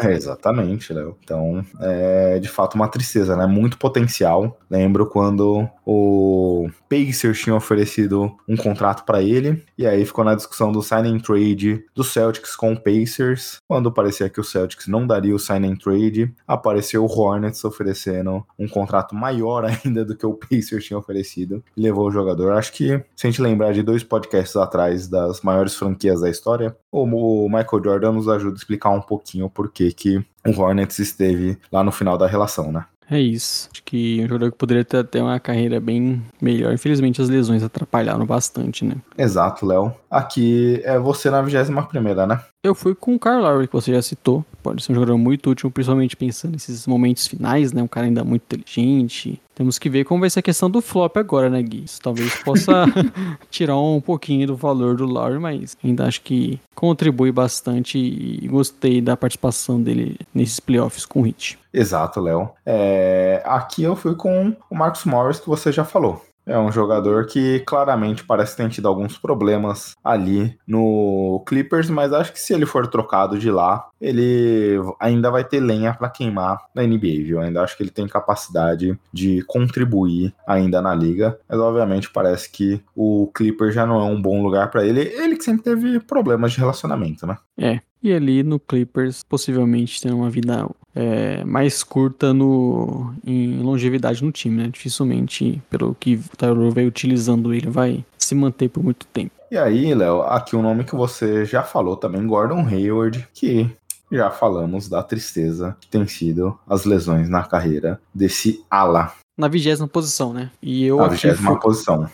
[0.02, 1.16] É, exatamente, Léo.
[1.22, 3.46] Então, é de fato uma tristeza, né?
[3.46, 4.58] Muito potencial.
[4.70, 10.72] Lembro quando o Pacers tinha oferecido um contrato pra ele, e aí ficou na discussão
[10.72, 13.58] do sign and trade do Celtics com o Pacers.
[13.68, 18.44] Quando parecia que o Celtics não daria o sign and trade, apareceu o Hornets oferecendo
[18.58, 22.52] um contrato maior ainda do que o Pacers tinha oferecido e levou o jogador.
[22.52, 26.76] Acho que, se a gente lembrar de dois podcasts atrás das maiores franquias da história,
[26.90, 30.98] o o Michael Jordan nos ajuda a explicar um pouquinho por que que o Hornets
[30.98, 32.84] esteve lá no final da relação, né?
[33.10, 33.68] É isso.
[33.70, 36.72] Acho que um jogador que poderia ter até uma carreira bem melhor.
[36.72, 38.94] Infelizmente as lesões atrapalharam bastante, né?
[39.18, 39.92] Exato, Léo.
[40.10, 42.40] Aqui é você na 21 primeira, né?
[42.64, 44.44] Eu fui com o Kyle Lowry, que você já citou.
[44.62, 47.82] Pode ser um jogador muito útil, principalmente pensando nesses momentos finais, né?
[47.82, 49.40] Um cara ainda muito inteligente.
[49.54, 51.84] Temos que ver como vai ser a questão do flop agora, né, Gui?
[51.84, 52.84] Isso talvez possa
[53.50, 59.00] tirar um pouquinho do valor do Lowry, mas ainda acho que contribui bastante e gostei
[59.00, 61.58] da participação dele nesses playoffs com o Heat.
[61.72, 62.50] Exato, Léo.
[62.64, 66.22] É, Aqui eu fui com o Marcus Morris, que você já falou.
[66.44, 72.32] É um jogador que claramente parece ter tido alguns problemas ali no Clippers, mas acho
[72.32, 76.82] que se ele for trocado de lá, ele ainda vai ter lenha para queimar na
[76.82, 77.40] NBA, viu?
[77.40, 82.82] Ainda acho que ele tem capacidade de contribuir ainda na liga, mas obviamente parece que
[82.96, 85.00] o Clippers já não é um bom lugar para ele.
[85.00, 87.36] Ele que sempre teve problemas de relacionamento, né?
[87.56, 87.80] É.
[88.02, 94.32] E ali no Clippers, possivelmente tem uma vida é, mais curta no, em longevidade no
[94.32, 94.68] time, né?
[94.68, 99.30] Dificilmente, pelo que o Tyler vai utilizando ele, vai se manter por muito tempo.
[99.50, 103.70] E aí, Léo, aqui um nome que você já falou também, Gordon Hayward, que
[104.10, 109.88] já falamos da tristeza que tem sido as lesões na carreira desse ala, Na vigésima
[109.88, 110.50] posição, né?
[110.60, 112.08] E eu na vigésima fui, posição.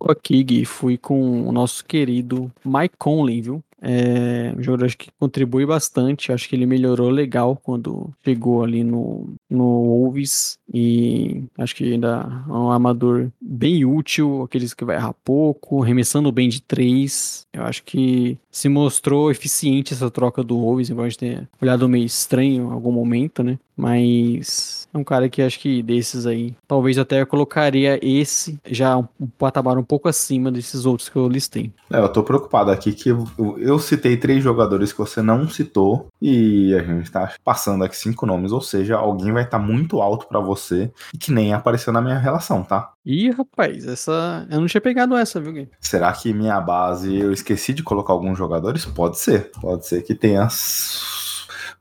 [0.00, 3.62] eu aqui, Gui, fui com o nosso querido Mike Conley, viu?
[3.80, 6.32] É um jogador que contribui bastante.
[6.32, 10.58] Acho que ele melhorou legal quando chegou ali no, no Wolves.
[10.72, 16.32] E acho que ainda é um armador bem útil, aqueles que vai errar pouco, arremessando
[16.32, 17.46] bem de três.
[17.52, 21.88] Eu acho que se mostrou eficiente essa troca do Wolves, embora a gente tenha olhado
[21.88, 23.58] meio estranho em algum momento, né?
[23.78, 28.96] Mas é um cara que acho que desses aí, talvez até eu colocaria esse já
[28.96, 31.72] um, um patamar um pouco acima desses outros que eu listei.
[31.88, 33.24] É, eu tô preocupado aqui que eu,
[33.58, 38.26] eu citei três jogadores que você não citou e a gente tá passando aqui cinco
[38.26, 42.00] nomes, ou seja, alguém vai estar muito alto pra você e que nem apareceu na
[42.00, 42.92] minha relação, tá?
[43.06, 44.46] Ih, rapaz, essa.
[44.50, 45.68] Eu não tinha pegado essa, viu, Gui?
[45.80, 48.84] Será que minha base eu esqueci de colocar alguns jogadores?
[48.84, 49.50] Pode ser.
[49.60, 50.48] Pode ser que tenha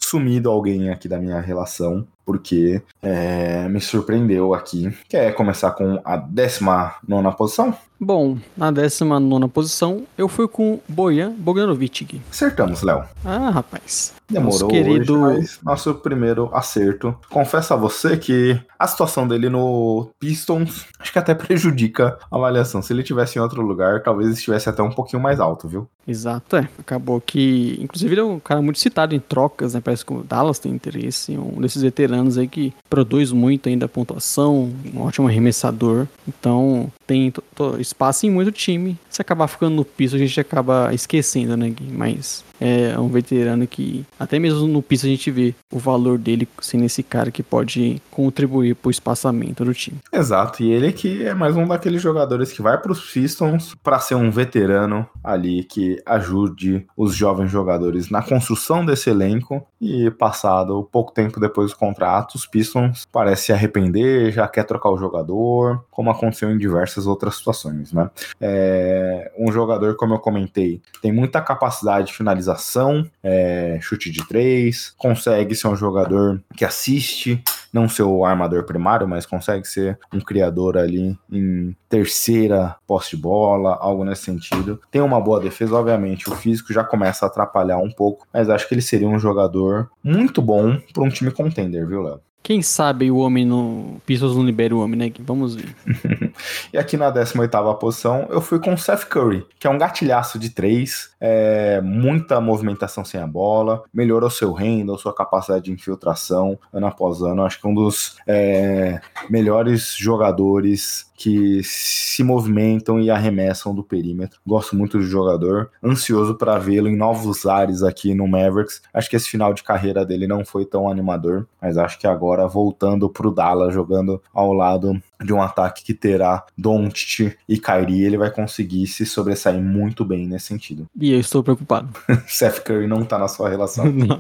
[0.10, 2.08] sumido alguém aqui da minha relação.
[2.26, 4.94] porque é, me surpreendeu aqui.
[5.08, 7.74] Quer começar com a 19 posição?
[8.00, 12.22] Bom, na 19 posição, eu fui com Bojan Bogdanovic.
[12.32, 13.04] Acertamos, Léo.
[13.26, 14.14] Ah, rapaz.
[14.30, 17.16] Demorou querido- hoje, nosso primeiro acerto.
[17.30, 22.82] Confesso a você que a situação dele no Pistons acho que até prejudica a avaliação.
[22.82, 25.88] Se ele tivesse em outro lugar, talvez estivesse até um pouquinho mais alto, viu?
[26.08, 26.68] Exato, é.
[26.78, 27.78] Acabou que.
[27.82, 29.82] Inclusive, ele é um cara muito citado em trocas, né?
[29.84, 31.38] Parece que o Dallas tem interesse.
[31.38, 36.06] Um desses veteranos aí que produz muito ainda pontuação, um ótimo arremessador.
[36.28, 37.34] Então, tem
[37.80, 38.98] espaço em muito time.
[39.10, 41.90] Se acabar ficando no piso, a gente acaba esquecendo, né, Gui?
[41.90, 46.48] Mas é um veterano que, até mesmo no piso, a gente vê o valor dele
[46.62, 49.98] sendo esse cara que pode contribuir pro espaçamento do time.
[50.12, 54.00] Exato, e ele que é mais um daqueles jogadores que vai para os Pistons para
[54.00, 59.66] ser um veterano ali que ajude os jovens jogadores na construção desse elenco.
[59.80, 64.90] E passado pouco tempo depois do contrato, os Pistons parece se arrepender, já quer trocar
[64.90, 68.10] o jogador, como aconteceu em diversas outras situações, né?
[68.42, 72.14] É um jogador, como eu comentei, tem muita capacidade de
[72.48, 77.44] finalização, é, chute de três, consegue ser um jogador que assiste,
[77.74, 83.22] não ser o armador primário, mas consegue ser um criador ali em terceira posse de
[83.22, 84.80] bola, algo nesse sentido.
[84.90, 88.68] Tem uma boa defesa, obviamente, o físico já começa a atrapalhar um pouco, mas acho
[88.68, 92.22] que ele seria um jogador muito bom para um time contender, viu, Léo?
[92.44, 94.02] Quem sabe o homem no.
[94.06, 95.12] Pistons não libera o homem, né?
[95.20, 95.76] Vamos ver.
[96.72, 100.38] E aqui na 18ª posição, eu fui com o Seth Curry, que é um gatilhaço
[100.38, 106.60] de três, é, muita movimentação sem a bola, melhorou seu handle, sua capacidade de infiltração
[106.72, 107.44] ano após ano.
[107.44, 114.40] Acho que um dos é, melhores jogadores que se movimentam e arremessam do perímetro.
[114.46, 118.84] Gosto muito do jogador, ansioso para vê-lo em novos ares aqui no Mavericks.
[118.94, 122.27] Acho que esse final de carreira dele não foi tão animador, mas acho que agora
[122.48, 128.18] voltando pro Dallas, jogando ao lado de um ataque que terá Doncic e Kyrie, ele
[128.18, 130.86] vai conseguir se sobressair muito bem nesse sentido.
[131.00, 131.90] E eu estou preocupado.
[132.28, 133.86] Seth Curry não tá na sua relação.
[133.92, 134.18] Não.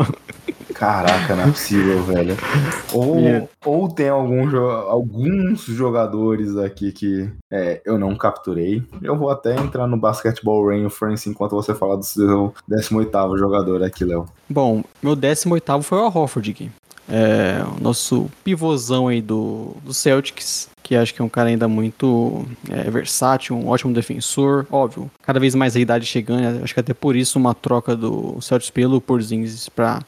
[0.74, 2.38] Caraca, não é possível, velho.
[2.93, 3.47] Ou, Yeah.
[3.66, 4.47] ou tem algum
[4.88, 8.84] alguns jogadores aqui que é, eu não capturei.
[9.01, 14.05] Eu vou até entrar no Basketball Reference enquanto você fala do seu 18º jogador aqui,
[14.05, 14.26] Léo.
[14.47, 16.70] Bom, meu 18 foi o Al Horford aqui.
[17.10, 21.68] É, o nosso pivôzão aí do, do Celtics, que acho que é um cara ainda
[21.68, 25.10] muito é, versátil, um ótimo defensor, óbvio.
[25.22, 28.70] Cada vez mais a idade chegando, acho que até por isso uma troca do Celtics
[28.70, 30.01] pelo Porzingis para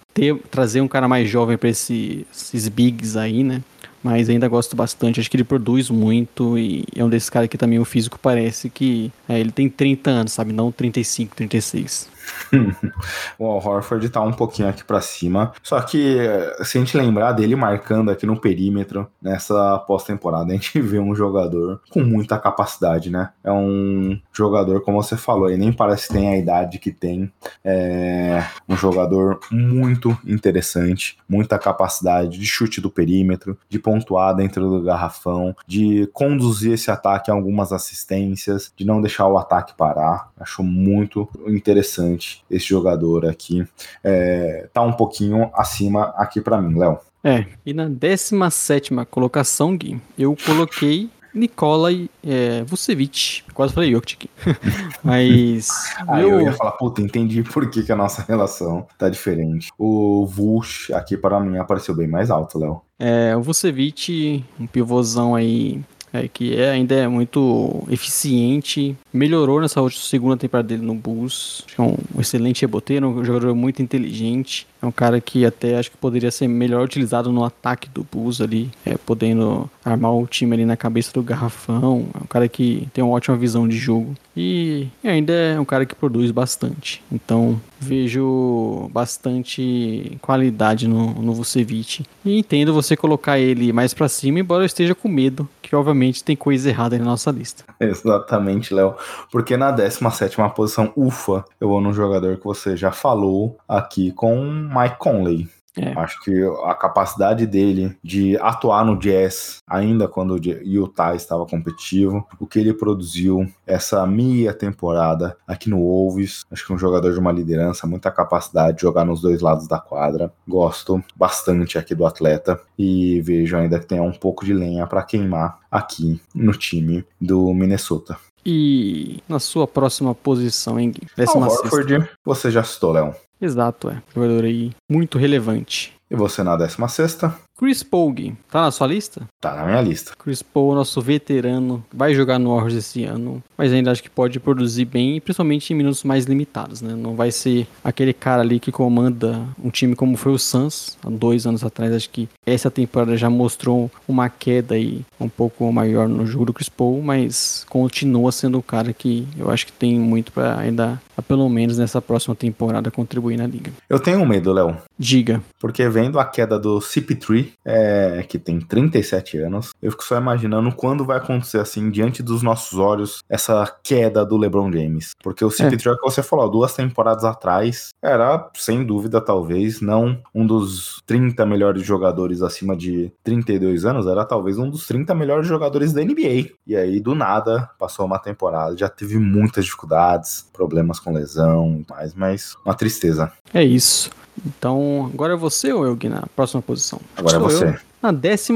[0.51, 3.61] trazer um cara mais jovem para esse, esses bigs aí, né?
[4.01, 7.57] Mas ainda gosto bastante, acho que ele produz muito e é um desses caras que
[7.57, 10.53] também o físico parece que é, ele tem 30 anos, sabe?
[10.53, 12.07] Não 35, 36.
[13.37, 15.53] O Al Horford tá um pouquinho aqui pra cima.
[15.63, 16.17] Só que
[16.63, 21.15] se a gente lembrar dele marcando aqui no perímetro nessa pós-temporada, a gente vê um
[21.15, 23.29] jogador com muita capacidade, né?
[23.43, 27.31] É um jogador, como você falou, ele nem parece que tem a idade que tem.
[27.63, 34.81] É um jogador muito interessante, muita capacidade de chute do perímetro, de pontuar dentro do
[34.81, 40.29] garrafão, de conduzir esse ataque a algumas assistências, de não deixar o ataque parar.
[40.39, 42.18] Acho muito interessante
[42.49, 43.65] esse jogador aqui.
[44.03, 46.99] É, tá um pouquinho acima aqui pra mim, Léo.
[47.23, 53.43] É, e na 17 colocação, Gui, eu coloquei Nikolai é, Vucevic.
[53.53, 54.29] Quase falei Jokic.
[55.03, 55.69] Mas.
[56.07, 59.69] Meu- eu ia falar, puta, entendi por que, que a nossa relação tá diferente.
[59.77, 62.81] O Vush aqui para mim apareceu bem mais alto, Léo.
[62.97, 65.81] É, o Vucevic, um pivôzão aí,
[66.13, 71.75] é, que é, ainda é muito eficiente, melhorou nessa segunda temporada dele no Bulls, Acho
[71.75, 75.91] que é um excelente reboteiro, um jogador muito inteligente, é um cara que até acho
[75.91, 80.53] que poderia ser melhor utilizado no ataque do Bulls ali, é, podendo armar o time
[80.53, 84.15] ali na cabeça do garrafão, é um cara que tem uma ótima visão de jogo
[84.35, 92.05] e ainda é um cara que produz bastante, então vejo bastante qualidade no, no Vucevic.
[92.25, 96.23] E entendo você colocar ele mais pra cima, embora eu esteja com medo, que obviamente
[96.23, 97.63] tem coisa errada na nossa lista.
[97.79, 98.95] Exatamente, Léo.
[99.31, 104.68] Porque na 17 posição, ufa, eu vou num jogador que você já falou aqui com
[104.69, 105.49] Mike Conley.
[105.77, 105.97] É.
[105.97, 106.31] Acho que
[106.65, 112.59] a capacidade dele de atuar no Jazz, ainda quando o Utah estava competitivo, o que
[112.59, 117.31] ele produziu essa meia temporada aqui no Wolves, acho que é um jogador de uma
[117.31, 120.33] liderança, muita capacidade de jogar nos dois lados da quadra.
[120.47, 125.03] Gosto bastante aqui do atleta e vejo ainda que tem um pouco de lenha para
[125.03, 128.17] queimar aqui no time do Minnesota.
[128.51, 130.89] E na sua próxima posição, hein?
[130.89, 131.07] Gui?
[131.15, 131.65] Décima sexta.
[131.67, 133.13] Horford, você já citou, Léo.
[133.39, 134.01] Exato, é.
[134.13, 135.93] Jogador aí muito relevante.
[136.09, 137.35] E você na 16 sexta?
[137.59, 139.23] Chris Gui, tá na sua lista?
[139.41, 140.13] Tá na minha lista.
[140.17, 144.39] Chris Paul, nosso veterano, vai jogar no Warriors esse ano, mas ainda acho que pode
[144.39, 146.95] produzir bem, principalmente em minutos mais limitados, né?
[146.95, 151.09] Não vai ser aquele cara ali que comanda um time como foi o Suns há
[151.09, 151.93] dois anos atrás.
[151.93, 156.53] Acho que essa temporada já mostrou uma queda aí um pouco maior no jogo do
[156.53, 161.01] Chris Paul, mas continua sendo um cara que eu acho que tem muito para ainda,
[161.27, 163.73] pelo menos nessa próxima temporada, contribuir na liga.
[163.89, 164.77] Eu tenho medo, Léo.
[164.97, 165.41] Diga.
[165.59, 170.71] Porque vendo a queda do CP3, é, que tem 37 anos, eu fico só imaginando
[170.71, 175.13] quando vai acontecer assim, diante dos nossos olhos, essa queda do LeBron James.
[175.21, 175.95] Porque o CP3, é.
[175.95, 181.85] que você falou, duas temporadas atrás, era, sem dúvida, talvez, não um dos 30 melhores
[181.85, 186.51] jogadores acima de 32 anos, era talvez um dos 30 melhores jogadores da NBA.
[186.65, 192.13] E aí, do nada, passou uma temporada, já teve muitas dificuldades, problemas com lesão, mais,
[192.13, 193.31] mas uma tristeza.
[193.53, 194.09] É isso.
[194.45, 196.99] Então, agora é você ou eu, Gui, na próxima posição?
[197.15, 197.65] Agora é você.
[197.65, 197.75] Eu.
[198.01, 198.13] Na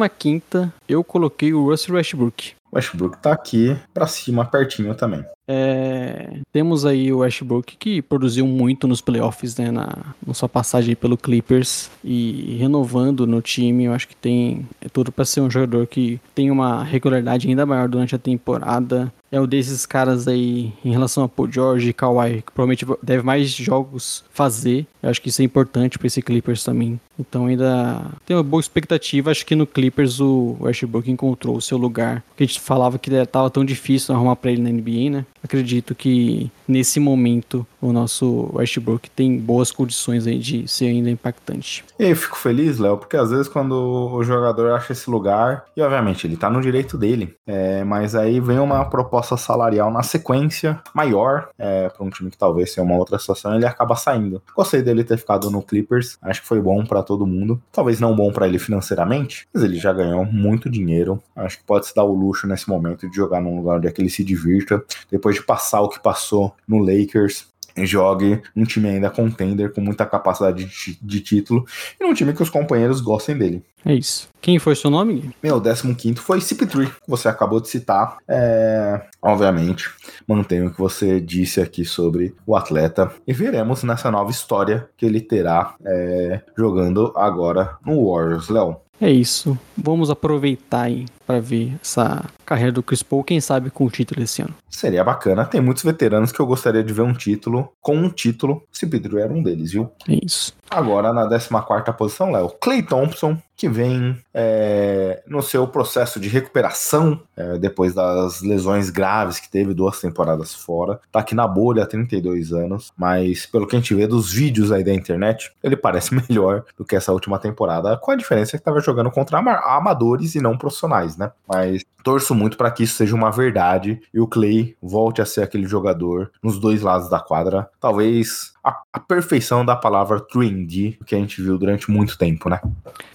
[0.09, 2.53] 15 eu coloquei o Russell Westbrook.
[2.73, 5.23] Westbrook tá aqui pra cima, pertinho também.
[5.47, 10.95] É, temos aí o Westbrook que produziu muito nos playoffs, né, na, na sua passagem
[10.95, 15.49] pelo Clippers e renovando no time, eu acho que tem é tudo para ser um
[15.49, 19.11] jogador que tem uma regularidade ainda maior durante a temporada.
[19.33, 23.23] É um desses caras aí em relação a Paul George e Kawhi, que provavelmente deve
[23.23, 24.85] mais jogos fazer.
[25.01, 26.99] Eu acho que isso é importante para esse Clippers também.
[27.19, 29.31] Então ainda tem uma boa expectativa.
[29.31, 32.23] Acho que no Clippers o Westbrook encontrou o seu lugar.
[32.29, 35.25] Porque a gente falava que estava tão difícil arrumar para ele na NBA, né?
[35.43, 41.83] Acredito que nesse momento o nosso Westbrook tem boas condições aí de ser ainda impactante.
[41.99, 45.81] E eu fico feliz, Léo, porque às vezes quando o jogador acha esse lugar, e
[45.81, 50.81] obviamente ele tá no direito dele, é, mas aí vem uma proposta salarial na sequência
[50.93, 54.41] maior é, para um time que talvez seja uma outra situação, ele acaba saindo.
[54.55, 57.61] Gostei dele ter ficado no Clippers, acho que foi bom para todo mundo.
[57.71, 61.21] Talvez não bom para ele financeiramente, mas ele já ganhou muito dinheiro.
[61.35, 63.91] Acho que pode se dar o luxo nesse momento de jogar num lugar onde é
[63.91, 64.83] que ele se divirta.
[65.11, 70.05] Depois de passar o que passou no Lakers, jogue um time ainda contender com muita
[70.05, 71.65] capacidade de, de, título
[71.99, 73.63] e num time que os companheiros gostem dele.
[73.85, 74.29] É isso.
[74.39, 75.31] Quem foi seu nome?
[75.41, 78.17] Meu, 15 foi CP3, que você acabou de citar.
[78.27, 79.89] É, obviamente,
[80.27, 85.05] mantenho o que você disse aqui sobre o atleta e veremos nessa nova história que
[85.05, 88.77] ele terá é, jogando agora no Warriors, Léo.
[89.03, 89.59] É isso.
[89.75, 94.23] Vamos aproveitar aí para ver essa carreira do Chris Paul, quem sabe com o título
[94.23, 94.53] esse ano.
[94.69, 95.43] Seria bacana.
[95.43, 98.63] Tem muitos veteranos que eu gostaria de ver um título com um título.
[98.71, 99.91] Se Pedro era um deles, viu?
[100.07, 100.53] É isso.
[100.69, 107.21] Agora, na 14 posição, Léo, Clay Thompson, que vem é, no seu processo de recuperação
[107.37, 110.99] é, depois das lesões graves que teve duas temporadas fora.
[111.09, 114.69] Tá aqui na bolha há 32 anos, mas pelo que a gente vê dos vídeos
[114.69, 118.63] aí da internet, ele parece melhor do que essa última temporada, com a diferença que
[118.65, 121.31] tava jogando contra amadores e não profissionais, né?
[121.47, 125.41] Mas torço muito para que isso seja uma verdade e o Clay volte a ser
[125.41, 127.69] aquele jogador nos dois lados da quadra.
[127.79, 132.61] Talvez a, a perfeição da palavra 3D que a gente viu durante muito tempo, né?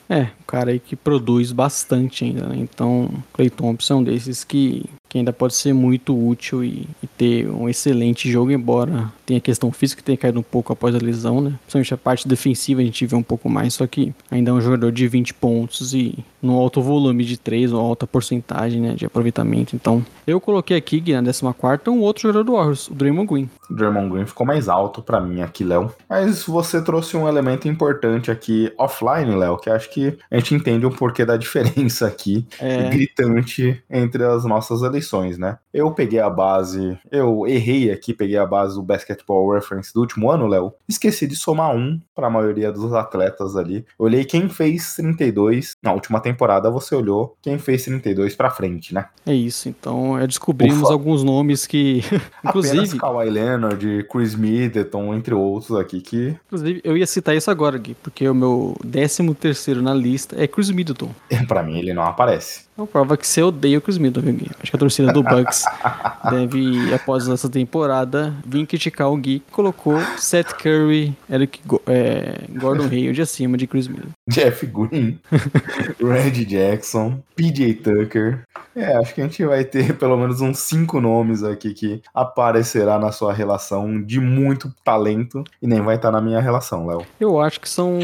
[0.08, 2.56] É, um cara aí que produz bastante ainda, né?
[2.58, 7.06] Então, Clay Thompson é um desses que que ainda pode ser muito útil e, e,
[7.06, 10.94] ter um excelente jogo, embora tenha a questão física que tenha caído um pouco após
[10.94, 11.54] a lesão, né?
[11.62, 14.60] Principalmente a parte defensiva a gente vê um pouco mais, só que ainda é um
[14.60, 19.04] jogador de 20 pontos e no alto volume de 3, ou alta porcentagem né, de
[19.04, 19.74] aproveitamento.
[19.74, 23.50] Então, eu coloquei aqui na 14 um outro jogador do Warriors, o Draymond Green.
[23.68, 25.92] O Draymond Green ficou mais alto para mim aqui, Léo.
[26.08, 30.86] Mas você trouxe um elemento importante aqui offline, Léo, que acho que a gente entende
[30.86, 32.88] um porquê da diferença aqui é...
[32.88, 35.58] gritante entre as nossas eleições eleições, né?
[35.72, 40.30] Eu peguei a base, eu errei aqui, peguei a base do Basketball Reference do último
[40.30, 40.72] ano, Léo.
[40.88, 43.86] Esqueci de somar um para a maioria dos atletas ali.
[43.98, 49.06] Olhei quem fez 32 na última temporada, você olhou quem fez 32 para frente, né?
[49.24, 49.68] É isso.
[49.68, 50.92] Então, é, descobrimos Ufa.
[50.92, 52.02] alguns nomes que
[52.44, 57.50] inclusive Apenas Kawhi Leonard, Chris Middleton, entre outros aqui que Inclusive, eu ia citar isso
[57.50, 61.10] agora, Gui, porque o meu 13 terceiro na lista é Chris Middleton.
[61.46, 62.67] para mim ele não aparece.
[62.78, 64.50] Não prova que você odeia o Chris Middleton, Gui.
[64.62, 65.64] Acho que a torcida do Bucks
[66.30, 72.84] deve, após essa temporada, vir criticar o Gui que colocou Seth Curry, Eric é, Gordon
[72.84, 74.12] Hayward acima de Chris Middleton.
[74.28, 75.18] Jeff Green,
[76.00, 78.44] Red Jackson, PJ Tucker.
[78.76, 82.96] É, acho que a gente vai ter pelo menos uns cinco nomes aqui que aparecerá
[82.96, 87.04] na sua relação de muito talento e nem vai estar na minha relação, Léo.
[87.18, 87.98] Eu acho que são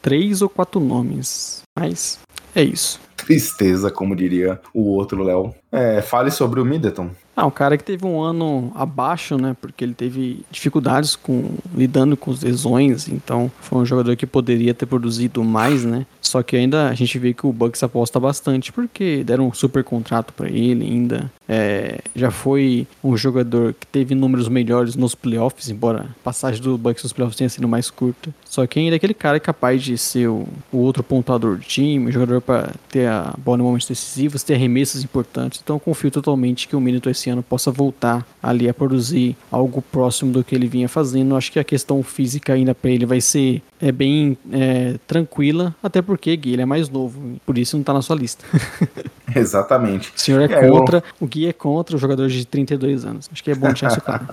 [0.00, 2.20] três ou quatro nomes, mas
[2.54, 5.54] é isso tristeza, como diria o outro Léo.
[5.76, 7.10] É, fale sobre o Middleton.
[7.36, 9.54] Ah, um cara que teve um ano abaixo, né?
[9.60, 14.72] Porque ele teve dificuldades com lidando com as lesões, então foi um jogador que poderia
[14.72, 16.06] ter produzido mais, né?
[16.22, 19.84] Só que ainda a gente vê que o Bucks aposta bastante, porque deram um super
[19.84, 21.30] contrato para ele ainda.
[21.46, 26.78] É, já foi um jogador que teve números melhores nos playoffs, embora a passagem do
[26.78, 28.34] Bucks nos playoffs tenha sido mais curta.
[28.46, 32.10] Só que ainda é aquele cara capaz de ser o, o outro pontuador do time,
[32.10, 35.60] jogador para ter a bola em momentos decisivos, ter arremessos importantes.
[35.66, 39.82] Então eu confio totalmente que o Middleton esse ano possa voltar ali a produzir algo
[39.82, 41.34] próximo do que ele vinha fazendo.
[41.34, 46.00] Acho que a questão física ainda para ele vai ser é bem é, tranquila, até
[46.00, 48.44] porque Gui ele é mais novo, por isso não tá na sua lista.
[49.34, 50.12] Exatamente.
[50.16, 51.02] O senhor é, é contra, eu...
[51.20, 53.28] o Gui é contra o jogador de 32 anos.
[53.32, 54.28] Acho que é bom deixar isso claro.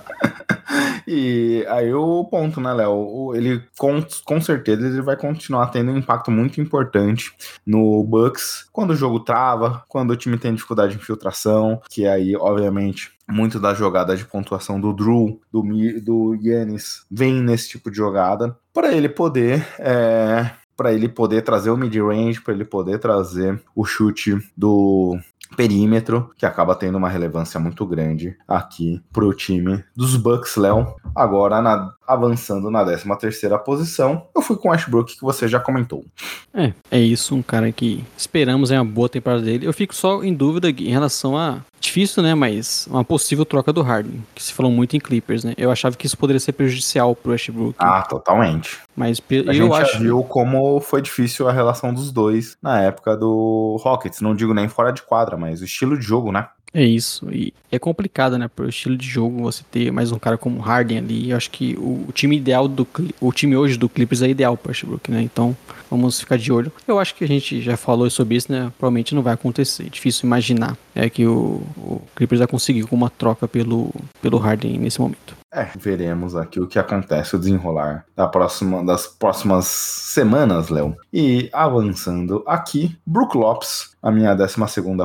[1.06, 3.34] E aí o ponto, né, Léo?
[3.34, 7.32] Ele com, com certeza ele vai continuar tendo um impacto muito importante
[7.66, 12.36] no Bucks quando o jogo trava, quando o time tem dificuldade de infiltração, que aí,
[12.36, 15.62] obviamente, muito da jogada de pontuação do Drew, do,
[16.02, 19.66] do Yannis, vem nesse tipo de jogada, para ele poder.
[19.78, 25.16] É, para ele poder trazer o mid-range, para ele poder trazer o chute do
[25.54, 30.94] perímetro, que acaba tendo uma relevância muito grande aqui pro time dos Bucks, Léo.
[31.14, 35.58] Agora, na, avançando na 13 terceira posição, eu fui com o Ashbrook, que você já
[35.58, 36.04] comentou.
[36.52, 39.66] É, é isso, um cara que esperamos é uma boa temporada dele.
[39.66, 43.82] Eu fico só em dúvida em relação a difícil, né, mas uma possível troca do
[43.82, 45.52] Harden, que se falou muito em Clippers, né?
[45.56, 47.76] Eu achava que isso poderia ser prejudicial pro Ashbrook.
[47.78, 48.78] Ah, totalmente.
[48.96, 53.16] Mas a eu gente acho viu como foi difícil a relação dos dois na época
[53.16, 56.48] do Rockets, não digo nem fora de quadra, mas o estilo de jogo, né?
[56.74, 57.30] É isso.
[57.30, 58.48] E é complicado, né?
[58.48, 61.30] Pro estilo de jogo, você ter mais um cara como Harden ali.
[61.30, 62.86] Eu acho que o, o time ideal do
[63.20, 65.22] o time hoje do Clippers é ideal pro Westbrook, né?
[65.22, 65.56] Então,
[65.90, 66.72] vamos ficar de olho.
[66.86, 68.72] Eu acho que a gente já falou sobre isso, né?
[68.78, 69.88] Provavelmente não vai acontecer.
[69.90, 75.00] Difícil imaginar é que o, o Clippers vai conseguir uma troca pelo, pelo Harden nesse
[75.00, 75.43] momento.
[75.54, 80.96] É, veremos aqui o que acontece, o desenrolar da próxima, das próximas semanas, Léo.
[81.12, 84.56] E avançando aqui, Brook Lopes, a minha 12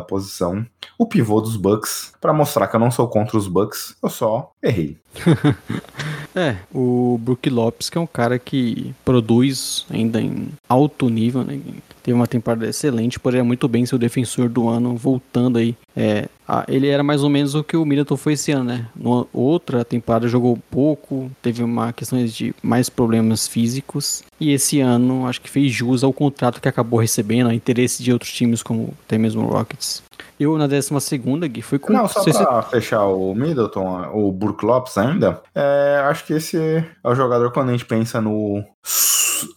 [0.07, 0.65] posição,
[0.97, 4.51] o pivô dos Bucks, para mostrar que eu não sou contra os Bucks, eu só
[4.61, 4.97] errei.
[6.35, 11.59] é, o Brook Lopes, que é um cara que produz ainda em alto nível, né?
[12.01, 15.75] Teve uma temporada excelente, poderia muito bem ser o defensor do ano, voltando aí.
[15.95, 16.27] É,
[16.67, 18.87] ele era mais ou menos o que o Middleton foi esse ano, né?
[18.95, 24.23] No, outra temporada jogou pouco, teve uma questão de mais problemas físicos.
[24.39, 28.13] E esse ano acho que fez jus ao contrato que acabou recebendo, ao interesse de
[28.13, 30.01] outros times, como até mesmo o Rockets.
[30.39, 30.89] Eu na 12
[31.49, 31.91] Gui fui com.
[31.91, 36.85] Não, só pra fechar o Middleton, o Brook Lopes ainda, é, acho que esse é
[37.03, 38.63] o jogador quando a gente pensa no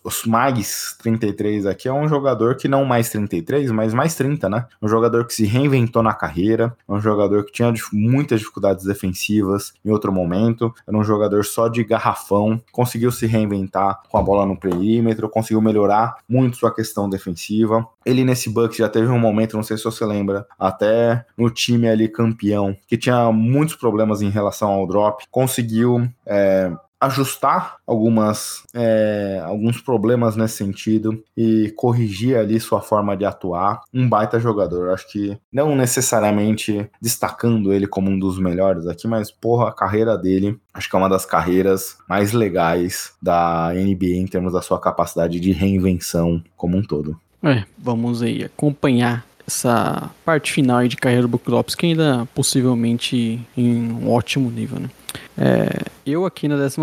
[0.03, 4.67] os Mags 33 aqui é um jogador que não mais 33, mas mais 30, né?
[4.81, 9.91] Um jogador que se reinventou na carreira, um jogador que tinha muitas dificuldades defensivas em
[9.91, 14.57] outro momento, era um jogador só de garrafão, conseguiu se reinventar com a bola no
[14.57, 17.87] perímetro, conseguiu melhorar muito sua questão defensiva.
[18.05, 21.89] Ele nesse Bucks já teve um momento, não sei se você lembra, até no time
[21.89, 26.73] ali campeão, que tinha muitos problemas em relação ao drop, conseguiu é,
[27.03, 33.83] ajustar algumas é, alguns problemas nesse sentido e corrigir ali sua forma de atuar.
[33.93, 39.33] Um baita jogador, acho que não necessariamente destacando ele como um dos melhores aqui, mas
[39.33, 44.27] porra, a carreira dele acho que é uma das carreiras mais legais da NBA em
[44.27, 47.19] termos da sua capacidade de reinvenção como um todo.
[47.43, 53.41] É, vamos aí acompanhar essa parte final de carreira do Brook Lopes, que ainda possivelmente
[53.57, 54.89] em um ótimo nível, né?
[55.37, 56.77] É, eu aqui na 12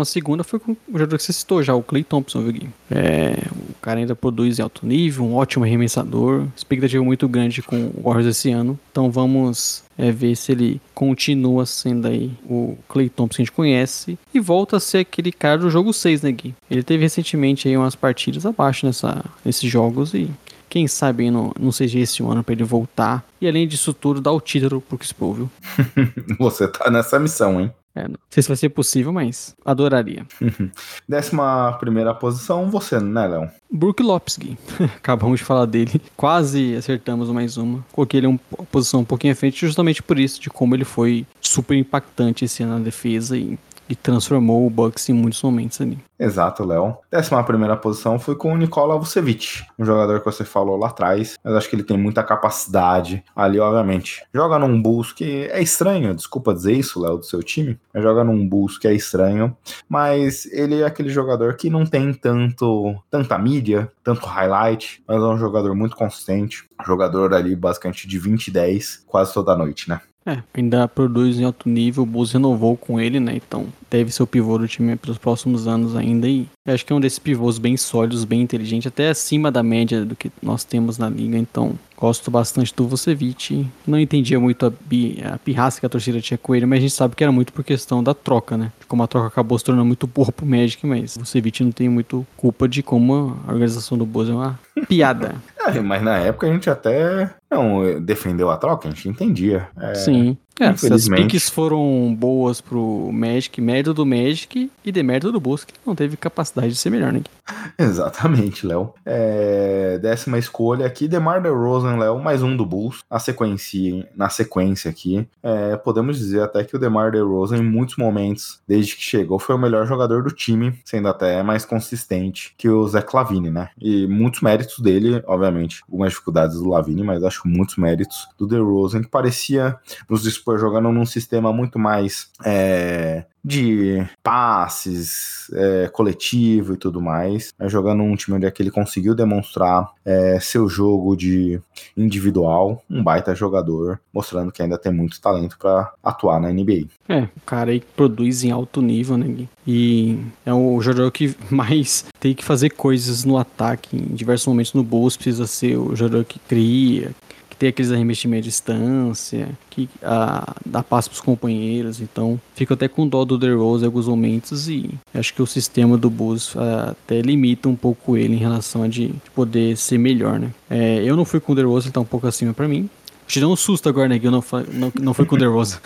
[0.44, 2.68] fui com o jogador que você citou já, o Clay Thompson, viu, Gui?
[2.90, 7.90] É, o cara ainda produz em alto nível, um ótimo arremessador, expectativa muito grande com
[7.94, 8.78] o Warriors esse ano.
[8.90, 13.52] Então vamos é, ver se ele continua sendo aí o Clay Thompson que a gente
[13.52, 16.54] conhece e volta a ser aquele cara do jogo 6, né, Gui?
[16.70, 20.30] Ele teve recentemente aí umas partidas abaixo nessa, nesses jogos e
[20.70, 23.24] quem sabe não, não seja esse ano para ele voltar.
[23.40, 25.50] E além disso tudo, dar o título pro Chris Paul, viu?
[26.38, 27.72] Você tá nessa missão, hein?
[27.94, 30.24] É, não sei se vai ser possível, mas adoraria.
[31.08, 33.50] Décima primeira posição, você, né, Léo?
[33.70, 34.56] Brook Lopes, Gui.
[34.96, 36.00] Acabamos de falar dele.
[36.16, 37.84] Quase acertamos mais uma.
[37.92, 40.84] Coloquei ele em uma posição um pouquinho à frente, justamente por isso, de como ele
[40.84, 43.58] foi super impactante esse ano na defesa e
[43.90, 45.98] e transformou o Bucks em muitos momentos ali.
[46.16, 46.96] Exato, Léo.
[47.10, 51.36] Décima primeira posição foi com o Nikola Vucevic, um jogador que você falou lá atrás,
[51.42, 54.22] mas acho que ele tem muita capacidade ali, obviamente.
[54.32, 58.22] Joga num Bulls que é estranho, desculpa dizer isso, Léo, do seu time, mas joga
[58.22, 59.56] num Bulls que é estranho,
[59.88, 65.26] mas ele é aquele jogador que não tem tanto tanta mídia, tanto highlight, mas é
[65.26, 70.00] um jogador muito consistente, jogador ali basicamente de 20 e 10 quase toda noite, né?
[70.26, 73.34] É, ainda produz em alto nível, o Bulls renovou com ele, né?
[73.36, 76.28] Então deve ser o pivô do time pelos próximos anos ainda.
[76.28, 80.04] E acho que é um desses pivôs bem sólidos, bem inteligente, até acima da média
[80.04, 81.36] do que nós temos na liga.
[81.36, 83.66] Então gosto bastante do Vucevic.
[83.86, 86.82] Não entendia muito a, bi, a pirraça que a torcida tinha com ele, mas a
[86.82, 88.72] gente sabe que era muito por questão da troca, né?
[88.88, 91.88] Como a troca acabou se tornando muito boa pro Magic, mas o Vucevic não tem
[91.88, 95.34] muito culpa de como a organização do Bulls é uma piada.
[95.62, 99.68] É, mas na época a gente até não defendeu a troca, a gente entendia.
[99.78, 100.36] É, Sim.
[100.58, 105.64] É, se as piques foram boas pro Magic, mérito do Magic e demérito do Bulls,
[105.64, 107.22] que não teve capacidade de ser melhor, né?
[107.78, 108.92] Exatamente, Léo.
[109.04, 113.00] É, décima escolha aqui, DeMar DeRozan, Léo, mais um do Bulls.
[113.10, 117.96] Na sequência, na sequência aqui, é, podemos dizer até que o DeMar DeRozan, em muitos
[117.96, 122.68] momentos, desde que chegou, foi o melhor jogador do time, sendo até mais consistente que
[122.68, 123.70] o Zé Clavini, né?
[123.80, 128.46] E muitos méritos dele, obviamente, algumas dificuldades do Lavini, mas acho que muitos méritos do
[128.46, 129.76] DeRozan, que parecia
[130.08, 137.52] nos Spurs jogando num sistema muito mais é, de passes é, coletivo e tudo mais,
[137.58, 141.60] né, jogando um time onde é que ele conseguiu demonstrar é, seu jogo de
[141.96, 146.86] individual, um baita jogador, mostrando que ainda tem muito talento para atuar na NBA.
[147.08, 149.46] É, o cara aí produz em alto nível, né?
[149.66, 154.74] E é o jogador que mais tem que fazer coisas no ataque, em diversos momentos
[154.74, 157.12] no Bulls, precisa ser o jogador que cria,
[157.60, 163.06] ter aqueles arremessos de distância, que a, dá passo pros companheiros, então fico até com
[163.06, 167.68] dó do DeRozan em alguns momentos e acho que o sistema do Bulls até limita
[167.68, 170.50] um pouco ele em relação a de, de poder ser melhor, né?
[170.70, 172.88] É, eu não fui com o DeRozan, ele tá um pouco acima para mim,
[173.26, 174.18] te deu um susto agora, né?
[174.18, 174.42] Que eu não,
[174.72, 175.78] não, não fui com o DeRozan.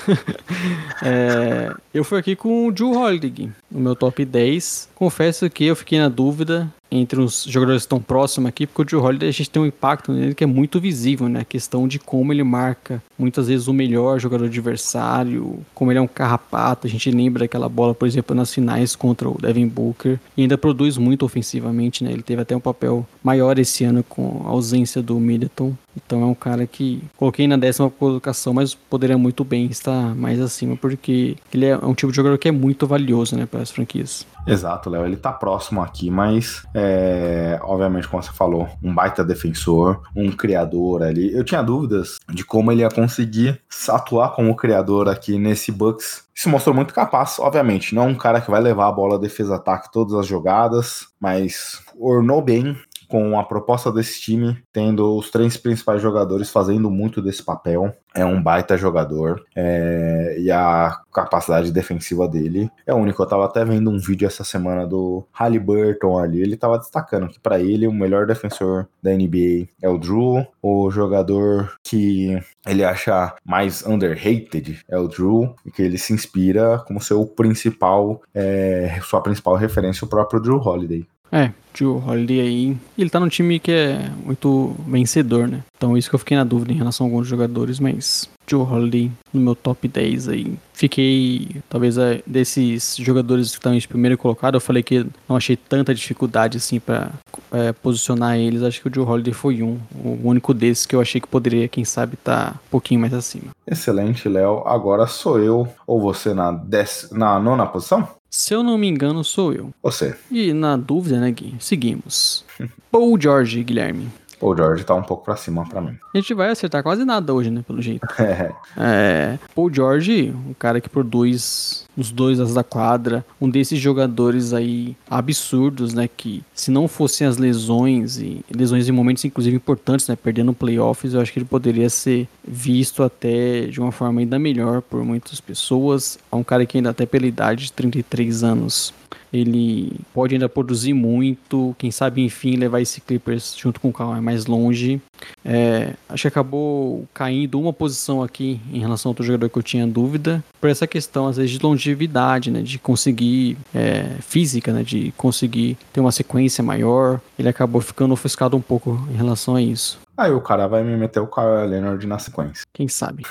[1.02, 4.88] é, eu fui aqui com o Drew Holiday, no meu top 10.
[4.96, 9.02] Confesso que eu fiquei na dúvida entre os jogadores estão próximos aqui, porque o Drew
[9.02, 11.40] Holiday a gente tem um impacto nele que é muito visível, né?
[11.40, 16.02] A questão de como ele marca muitas vezes o melhor jogador adversário, como ele é
[16.02, 16.86] um carrapato.
[16.86, 20.56] A gente lembra daquela bola, por exemplo, nas finais contra o Devin Booker e ainda
[20.56, 22.12] produz muito ofensivamente, né?
[22.12, 25.74] Ele teve até um papel maior esse ano com a ausência do Middleton.
[25.96, 30.40] Então é um cara que coloquei na décima colocação, mas poderia muito bem estar mais
[30.40, 33.70] acima, porque ele é um tipo de jogador que é muito valioso, né, para as
[33.70, 34.26] franquias.
[34.46, 35.04] Exato, Léo.
[35.04, 41.02] Ele tá próximo aqui, mas é, obviamente, como você falou, um baita defensor, um criador
[41.02, 41.32] ali.
[41.32, 46.24] Eu tinha dúvidas de como ele ia conseguir atuar como criador aqui nesse Bucks.
[46.34, 47.94] Se mostrou muito capaz, obviamente.
[47.94, 52.42] Não é um cara que vai levar a bola defesa-ataque todas as jogadas, mas ornou
[52.42, 52.76] bem
[53.14, 57.94] com a proposta desse time, tendo os três principais jogadores fazendo muito desse papel.
[58.12, 63.22] É um baita jogador é, e a capacidade defensiva dele é única.
[63.22, 67.38] Eu tava até vendo um vídeo essa semana do Halliburton ali, ele tava destacando que
[67.38, 72.36] para ele o melhor defensor da NBA é o Drew, o jogador que
[72.66, 78.98] ele acha mais underrated é o Drew, que ele se inspira como seu principal, é,
[79.02, 81.06] sua principal referência, o próprio Drew Holiday.
[81.34, 82.76] É, Joe Holiday aí.
[82.96, 85.64] Ele tá num time que é muito vencedor, né?
[85.76, 89.10] Então isso que eu fiquei na dúvida em relação a alguns jogadores, mas Joe Holiday
[89.32, 90.54] no meu top 10 aí.
[90.72, 95.56] Fiquei, talvez, é, desses jogadores que estão em primeiro colocado, eu falei que não achei
[95.56, 97.10] tanta dificuldade assim para
[97.50, 98.62] é, posicionar eles.
[98.62, 101.66] Acho que o Joe Holiday foi um, o único desses que eu achei que poderia,
[101.66, 103.50] quem sabe, estar tá um pouquinho mais acima.
[103.66, 104.62] Excelente, Léo.
[104.66, 107.10] Agora sou eu ou você na, dec...
[107.10, 108.08] na nona posição?
[108.36, 109.72] Se eu não me engano, sou eu.
[109.80, 110.16] Você.
[110.28, 111.54] E na dúvida, né, Gui?
[111.60, 112.44] Seguimos.
[112.90, 114.08] Paul George, Guilherme.
[114.40, 115.96] O George tá um pouco pra cima pra mim.
[116.12, 117.62] A gente vai acertar quase nada hoje, né?
[117.66, 118.06] Pelo jeito.
[118.24, 118.52] É.
[118.76, 119.38] é.
[119.54, 124.96] Paul George, um cara que produz os dois as da quadra, um desses jogadores aí
[125.08, 126.08] absurdos, né?
[126.08, 130.16] Que se não fossem as lesões e lesões em momentos inclusive importantes, né?
[130.16, 134.80] Perdendo playoffs, eu acho que ele poderia ser visto até de uma forma ainda melhor
[134.80, 136.18] por muitas pessoas.
[136.30, 138.92] É um cara que ainda até pela idade de 33 anos
[139.34, 144.20] ele pode ainda produzir muito, quem sabe enfim levar esse Clippers junto com o Kawhi
[144.20, 145.00] mais longe.
[145.44, 149.62] É, acho que acabou caindo uma posição aqui em relação ao outro jogador que eu
[149.62, 154.84] tinha dúvida, por essa questão às vezes de longevidade, né, de conseguir é, física, né,
[154.84, 157.20] de conseguir ter uma sequência maior.
[157.36, 160.03] Ele acabou ficando ofuscado um pouco em relação a isso.
[160.16, 162.64] Aí o cara vai me meter o Kawhi Leonard na sequência.
[162.72, 163.24] Quem sabe?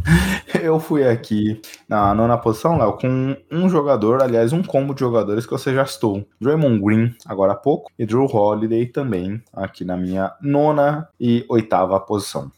[0.62, 5.46] Eu fui aqui na nona posição, Léo, com um jogador, aliás, um combo de jogadores
[5.46, 6.26] que você já citou.
[6.40, 11.98] Draymond Green, agora há pouco, e Drew Holiday também, aqui na minha nona e oitava
[11.98, 12.50] posição.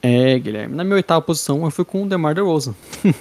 [0.00, 0.74] É, Guilherme.
[0.74, 2.74] Na minha oitava posição eu fui com o DeMar DeRozan.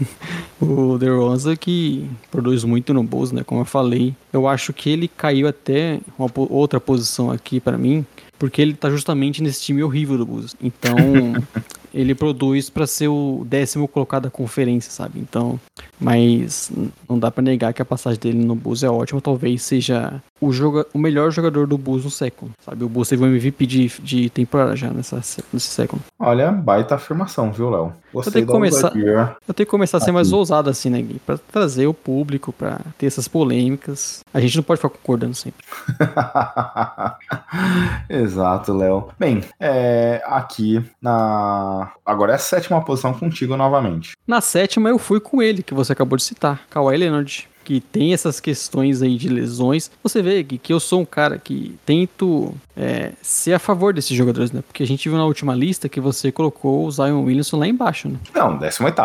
[0.61, 3.43] o DeRozan que produz muito no Bulls, né?
[3.43, 4.15] Como eu falei.
[4.31, 8.05] Eu acho que ele caiu até uma outra posição aqui para mim,
[8.37, 10.55] porque ele tá justamente nesse time horrível do Bulls.
[10.61, 10.95] Então,
[11.93, 15.19] ele produz para ser o décimo colocado da conferência, sabe?
[15.19, 15.59] Então,
[15.99, 16.71] mas
[17.07, 19.21] não dá para negar que a passagem dele no Bulls é ótima.
[19.21, 22.83] Talvez seja o, joga, o melhor jogador do Bulls no século, sabe?
[22.83, 26.01] O Bulls teve um MVP de, de temporada já nessa, nesse século.
[26.19, 27.93] Olha, baita afirmação, viu, Léo?
[28.13, 30.13] Eu tenho que começar, eu tenho que começar a ser Aqui.
[30.13, 31.19] mais ousado assim, né, Gui?
[31.25, 34.21] Pra trazer o público, pra ter essas polêmicas.
[34.33, 35.65] A gente não pode ficar concordando sempre.
[38.09, 39.09] Exato, Léo.
[39.17, 41.91] Bem, é, aqui na.
[42.05, 44.13] Agora é a sétima posição contigo novamente.
[44.27, 48.13] Na sétima eu fui com ele, que você acabou de citar, Kawhi Leonard que tem
[48.13, 49.89] essas questões aí de lesões.
[50.03, 54.15] Você vê que, que eu sou um cara que tento é, ser a favor desses
[54.15, 54.61] jogadores, né?
[54.65, 58.09] Porque a gente viu na última lista que você colocou o Zion Williamson lá embaixo,
[58.09, 58.17] né?
[58.33, 58.95] Não, 18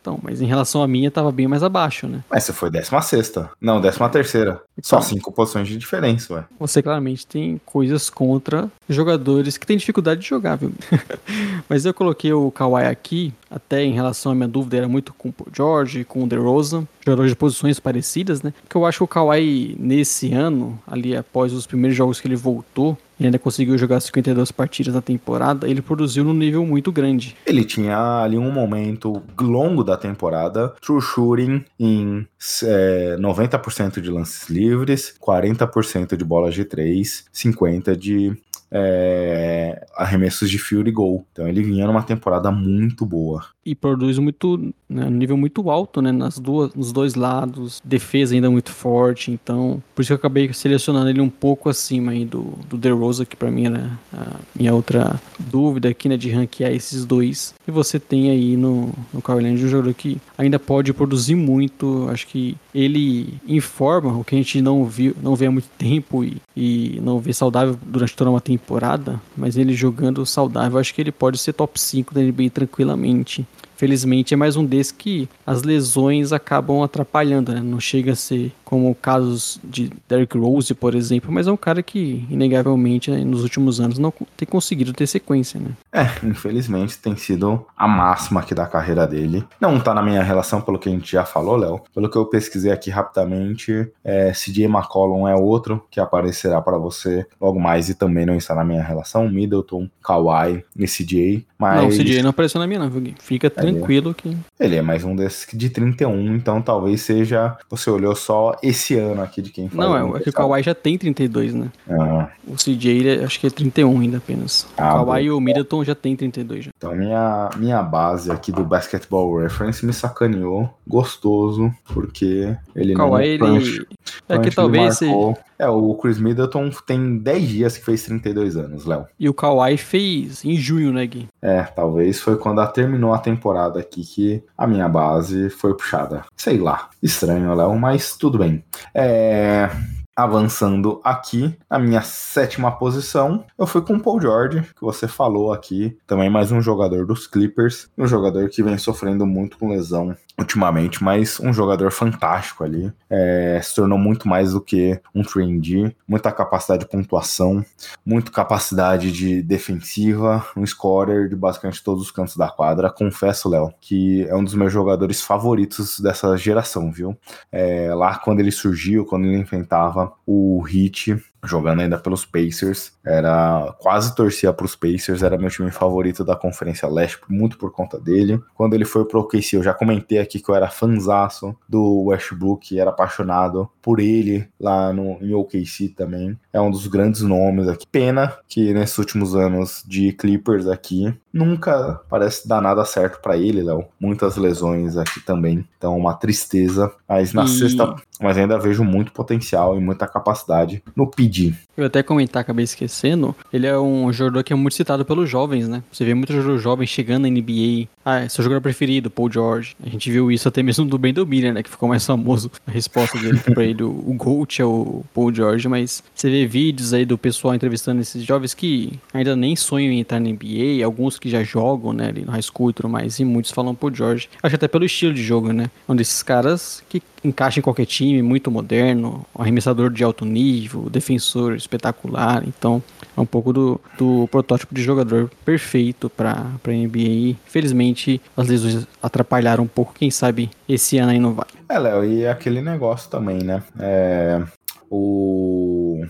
[0.00, 2.22] Então, mas em relação a minha, tava bem mais abaixo, né?
[2.30, 4.60] Mas você foi 16 Não, 13 terceira.
[4.82, 6.44] Só então, cinco posições de diferença, ué.
[6.58, 10.72] Você claramente tem coisas contra jogadores que têm dificuldade de jogar, viu?
[11.68, 15.28] mas eu coloquei o Kawhi aqui, até em relação à minha dúvida, era muito com
[15.28, 18.52] o George, com o DeRozan, jogadores de posições parecidas, né?
[18.68, 22.36] Que eu acho que o Kawhi, nesse ano, ali após os primeiros jogos que ele
[22.36, 27.34] voltou, ele ainda conseguiu jogar 52 partidas na temporada, ele produziu num nível muito grande.
[27.46, 32.26] Ele tinha ali um momento longo da temporada, true shooting em
[32.62, 38.36] é, 90% de lances livres, 40% de bolas de 3, 50% de
[38.70, 41.26] é, arremessos de field goal.
[41.32, 43.53] Então ele vinha numa temporada muito boa.
[43.64, 48.34] E produz muito, né, um nível muito alto, né, nas duas, nos dois lados, defesa
[48.34, 52.24] ainda muito forte, então por isso que eu acabei selecionando ele um pouco acima aí
[52.24, 56.72] do, do DeRozan, que para mim era a minha outra dúvida aqui, né, de ranquear
[56.72, 57.54] esses dois.
[57.66, 62.26] E você tem aí no, no Kawhi um jogador que ainda pode produzir muito, acho
[62.26, 66.36] que ele informa o que a gente não viu, não vê há muito tempo e,
[66.56, 71.12] e não vê saudável durante toda uma temporada, mas ele jogando saudável, acho que ele
[71.12, 73.46] pode ser top 5 da NBA tranquilamente.
[73.76, 77.60] Felizmente é mais um desses que as lesões acabam atrapalhando, né?
[77.60, 81.82] Não chega a ser como casos de Derrick Rose, por exemplo, mas é um cara
[81.82, 85.70] que, inegavelmente, né, nos últimos anos não tem conseguido ter sequência, né?
[85.92, 89.44] É, infelizmente tem sido a máxima aqui da carreira dele.
[89.60, 91.82] Não tá na minha relação, pelo que a gente já falou, Léo.
[91.94, 97.26] Pelo que eu pesquisei aqui rapidamente, é, CJ McCollum é outro que aparecerá para você
[97.40, 99.28] logo mais e também não está na minha relação.
[99.28, 101.46] Middleton, Kawhi e CJ.
[101.64, 101.80] Mas...
[101.80, 104.36] Não, o CJ não apareceu na minha, não, Fica é, tranquilo que.
[104.60, 107.56] Ele é mais um desses de 31, então talvez seja.
[107.70, 109.80] Você olhou só esse ano aqui de quem foi.
[109.80, 111.70] Não, é, é que o Kawhi já tem 32, né?
[111.88, 112.28] Ah.
[112.46, 114.66] O CJ, acho que é 31 ainda apenas.
[114.76, 116.70] Ah, o Kawhi e o Middleton já tem 32 já.
[116.76, 123.38] Então minha, minha base aqui do Basketball Reference me sacaneou gostoso, porque ele o Kawhi,
[123.38, 123.56] não...
[123.56, 123.86] ele...
[124.28, 125.00] é que talvez...
[125.00, 125.38] Marcou...
[125.64, 129.06] É, o Chris Middleton tem 10 dias que fez 32 anos, Léo.
[129.18, 131.26] E o Kawhi fez em junho, né, Gui?
[131.40, 136.22] É, talvez foi quando terminou a temporada aqui que a minha base foi puxada.
[136.36, 138.62] Sei lá, estranho, Léo, mas tudo bem.
[138.94, 139.70] É...
[140.16, 145.52] Avançando aqui, na minha sétima posição, eu fui com o Paul George, que você falou
[145.52, 150.14] aqui, também mais um jogador dos Clippers, um jogador que vem sofrendo muito com lesão
[150.38, 152.92] ultimamente, mas um jogador fantástico ali.
[153.08, 157.64] É, se tornou muito mais do que um 3D, muita capacidade de pontuação,
[158.04, 162.90] muita capacidade de defensiva, um scorer de basicamente todos os cantos da quadra.
[162.90, 167.16] Confesso, Léo, que é um dos meus jogadores favoritos dessa geração, viu?
[167.52, 173.74] É, lá quando ele surgiu, quando ele enfrentava o Heat, jogando ainda pelos Pacers, era
[173.78, 177.98] quase torcia para os Pacers, era meu time favorito da Conferência Leste, muito por conta
[177.98, 178.40] dele.
[178.54, 182.78] Quando ele foi pro OKC, eu já comentei aqui que eu era fanzaço do Westbrook,
[182.78, 186.38] era apaixonado por ele lá no em OKC também.
[186.52, 187.86] É um dos grandes nomes aqui.
[187.86, 193.62] Pena que nesses últimos anos de Clippers aqui nunca parece dar nada certo para ele,
[193.62, 193.86] Léo.
[193.98, 196.92] Muitas lesões aqui também, então uma tristeza.
[197.08, 197.48] Mas na e...
[197.48, 201.33] sexta, mas ainda vejo muito potencial e muita capacidade no PD
[201.76, 203.34] Eu até comentar, acabei esquecendo.
[203.52, 205.82] Ele é um jogador que é muito citado pelos jovens, né?
[205.90, 207.88] Você vê muitos jogadores jovens chegando na NBA.
[208.04, 209.74] Ah, é seu jogador preferido, Paul George.
[209.84, 211.62] A gente viu isso até mesmo do Brandon Miller, né?
[211.62, 213.82] Que ficou mais famoso a resposta dele pra ele.
[213.82, 218.22] O GOAT é o Paul George, mas você vê vídeos aí do pessoal entrevistando esses
[218.22, 222.24] jovens que ainda nem sonham em entrar na NBA, alguns que já jogam, né, ali
[222.24, 224.28] no high school e tudo mais, e muitos falam Paul George.
[224.42, 225.70] Acho até pelo estilo de jogo, né?
[225.88, 231.54] Um desses caras que encaixa em qualquer time, muito moderno, arremessador de alto nível, defensor
[231.54, 232.44] espetacular.
[232.46, 232.82] Então,
[233.16, 237.36] é um pouco do, do protótipo de jogador perfeito para a NBA.
[237.46, 239.94] Felizmente, as lesões atrapalharam um pouco.
[239.94, 241.46] Quem sabe esse ano aí não vai.
[241.68, 243.62] É, Léo, e aquele negócio também, né?
[243.78, 244.42] É,
[244.90, 246.04] o.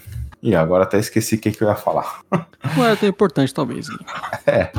[0.44, 2.20] E agora até esqueci o que, que eu ia falar.
[2.76, 3.88] Não é tão importante, talvez.
[3.88, 3.96] Gui.
[4.46, 4.70] É.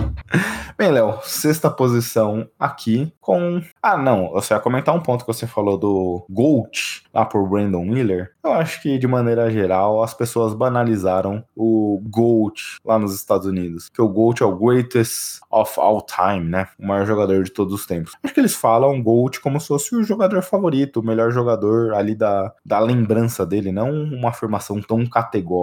[0.77, 3.61] Bem, Léo, sexta posição aqui com.
[3.81, 7.83] Ah, não, você ia comentar um ponto que você falou do Gold lá por Brandon
[7.83, 8.31] Miller.
[8.43, 13.89] Eu acho que, de maneira geral, as pessoas banalizaram o Gold lá nos Estados Unidos.
[13.89, 16.67] Que o Gold é o greatest of all time, né?
[16.77, 18.13] O maior jogador de todos os tempos.
[18.21, 22.13] Acho que eles falam Gold como se fosse o jogador favorito, o melhor jogador ali
[22.13, 25.54] da, da lembrança dele, não uma afirmação tão categórica,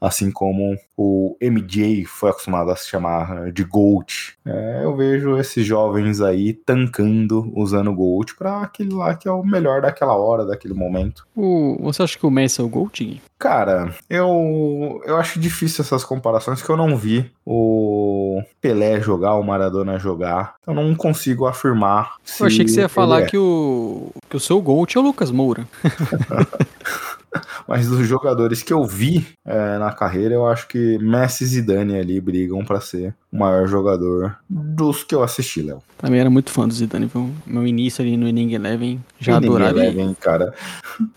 [0.00, 4.34] assim como o MJ foi acostumado a se chamar de Gold.
[4.46, 9.44] É, eu vejo esses jovens aí tancando usando Gold pra aquele lá que é o
[9.44, 11.26] melhor daquela hora, daquele momento.
[11.34, 12.70] O, você acha que o Messi é o?
[12.70, 13.20] Gui?
[13.38, 19.42] Cara, eu, eu acho difícil essas comparações que eu não vi o Pelé jogar, o
[19.42, 20.54] Maradona jogar.
[20.66, 22.16] Eu não consigo afirmar.
[22.38, 23.26] Eu achei que você ia falar é.
[23.26, 25.66] que o, que o seu GOAT é o Lucas Moura.
[27.68, 31.96] Mas dos jogadores que eu vi é, na carreira, eu acho que Messi e Zidane
[31.98, 35.82] ali brigam pra ser o maior jogador dos que eu assisti, Léo.
[35.98, 37.30] Também era muito fã do Zidane, viu?
[37.46, 40.00] Meu início ali no Inning Eleven, já Ninguém adorava leva, ele.
[40.02, 40.52] hein, cara.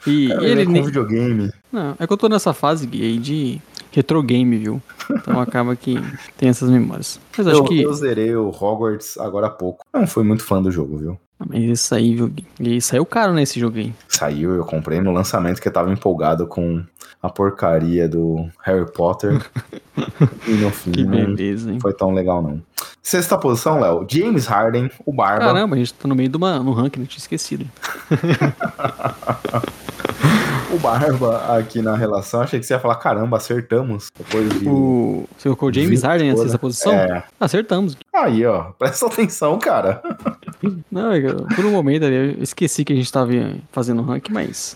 [0.05, 0.84] E, Cara, e ele com nem...
[0.84, 1.51] videogame.
[1.72, 3.61] Não, é que eu tô nessa fase, Gui, aí de
[3.91, 4.82] retro game, viu?
[5.09, 5.95] Então acaba que
[6.38, 7.20] tem essas memórias.
[7.38, 7.82] Mas acho Eu, que...
[7.82, 9.86] eu zerei o Hogwarts agora há pouco.
[9.93, 11.20] Não fui muito fã do jogo, viu?
[11.47, 12.17] Mas isso aí?
[12.59, 13.93] E saiu caro nesse jogo aí.
[14.07, 16.83] Saiu, eu comprei no lançamento que eu tava empolgado com
[17.21, 19.41] a porcaria do Harry Potter.
[20.47, 21.79] e no fim Que beleza, hein?
[21.79, 22.61] foi tão legal, não.
[23.01, 24.05] Sexta posição, Léo.
[24.09, 25.45] James Harden, o Barba.
[25.45, 27.65] Caramba, a gente tá no meio de uma, no ranking, não tinha esquecido.
[30.73, 34.07] O Barba aqui na relação, achei que você ia falar, caramba, acertamos.
[34.17, 34.67] Depois de.
[34.67, 35.29] O...
[35.37, 36.39] Você colocou o James Harden na né?
[36.41, 36.93] sexta posição?
[36.93, 37.23] É.
[37.39, 37.95] Acertamos.
[38.11, 40.01] Aí, ó, presta atenção, cara.
[40.91, 43.32] Não, eu- por um momento ali eu esqueci que a gente tava
[43.72, 44.76] fazendo ranking, mas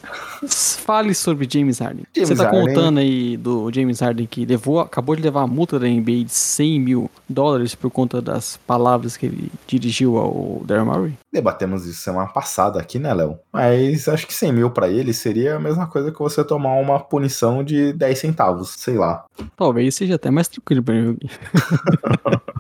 [0.80, 2.06] fale sobre James Harden.
[2.16, 2.68] James Você tá Harden.
[2.68, 6.32] contando aí do James Harden que levou, acabou de levar a multa da NBA de
[6.32, 11.14] 100 mil dólares por conta das palavras que ele dirigiu ao Daryl Murray?
[11.38, 13.38] Debatemos isso semana passada aqui, né, Léo?
[13.54, 17.00] Mas acho que 100 mil pra ele seria a mesma coisa que você tomar uma
[17.00, 19.24] punição de 10 centavos, sei lá.
[19.56, 21.18] Talvez seja até mais tranquilo pra ele.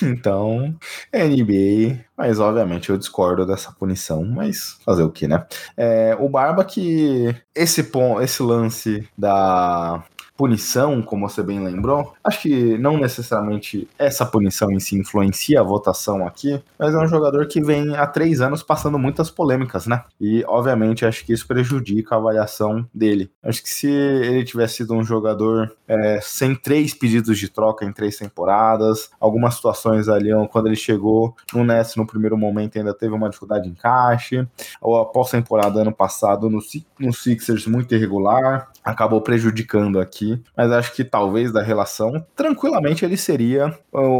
[0.00, 0.74] Então,
[1.12, 5.44] NBA, mas obviamente eu discordo dessa punição, mas fazer o que, né?
[5.76, 10.02] É, o Barba que esse, pon- esse lance da
[10.38, 15.64] punição, como você bem lembrou, acho que não necessariamente essa punição em si influencia a
[15.64, 20.04] votação aqui, mas é um jogador que vem há três anos passando muitas polêmicas, né?
[20.20, 23.32] E obviamente acho que isso prejudica a avaliação dele.
[23.42, 27.92] Acho que se ele tivesse sido um jogador é, sem três pedidos de troca em
[27.92, 33.12] três temporadas, algumas situações ali, quando ele chegou no Nets no primeiro momento ainda teve
[33.12, 34.46] uma dificuldade de encaixe,
[34.80, 36.60] ou a pós-temporada ano passado no,
[37.00, 43.16] no Sixers muito irregular, acabou prejudicando aqui, mas acho que talvez da relação, tranquilamente ele
[43.16, 43.76] seria,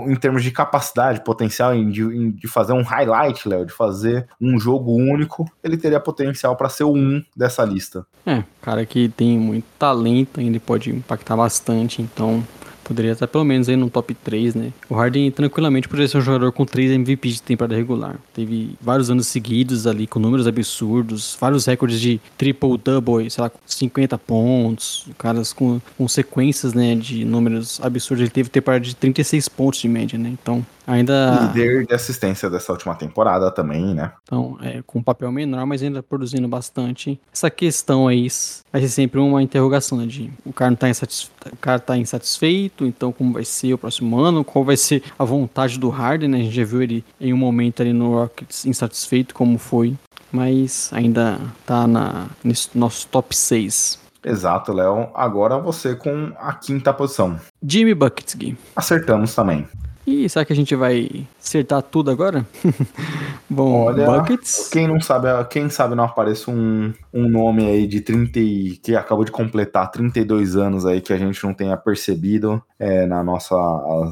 [0.06, 4.92] em termos de capacidade, potencial de, de fazer um highlight, Léo, de fazer um jogo
[4.92, 8.06] único, ele teria potencial para ser o um dessa lista.
[8.26, 12.44] É, cara que tem muito talento, ainda pode impactar bastante, então
[12.88, 14.72] poderia estar pelo menos aí no top 3, né?
[14.88, 18.16] O Harden tranquilamente poderia ser um jogador com 3 MVP de temporada regular.
[18.34, 23.58] Teve vários anos seguidos ali com números absurdos, vários recordes de triple-double, sei lá, com
[23.66, 28.22] 50 pontos, caras com, com sequências, né, de números absurdos.
[28.22, 30.30] Ele teve temporada de 36 pontos de média, né?
[30.30, 31.50] Então, ainda...
[31.54, 34.12] Líder de assistência dessa última temporada também, né?
[34.24, 37.20] Então, é, com um papel menor, mas ainda produzindo bastante.
[37.32, 38.26] Essa questão aí
[38.72, 40.06] vai ser sempre uma interrogação, né?
[40.06, 43.78] De o cara não tá insatisfeito, o cara tá insatisfeito, então como vai ser o
[43.78, 44.42] próximo ano?
[44.42, 46.38] Qual vai ser a vontade do Harden, né?
[46.38, 49.94] A gente já viu ele em um momento ali no Rockets insatisfeito, como foi.
[50.32, 54.08] Mas ainda tá na, nesse nosso top 6.
[54.24, 55.08] Exato, Léo.
[55.14, 57.40] Agora você com a quinta posição.
[57.62, 58.58] Jimmy Buckets, Gui.
[58.76, 59.66] Acertamos também.
[60.10, 62.46] E será que a gente vai acertar tudo agora?
[63.50, 64.68] Bom, Olha, Buckets.
[64.70, 68.94] Quem não sabe, quem sabe não aparece um, um nome aí de 30 e, que
[68.96, 73.54] acabou de completar 32 anos aí que a gente não tenha percebido é, na nossa,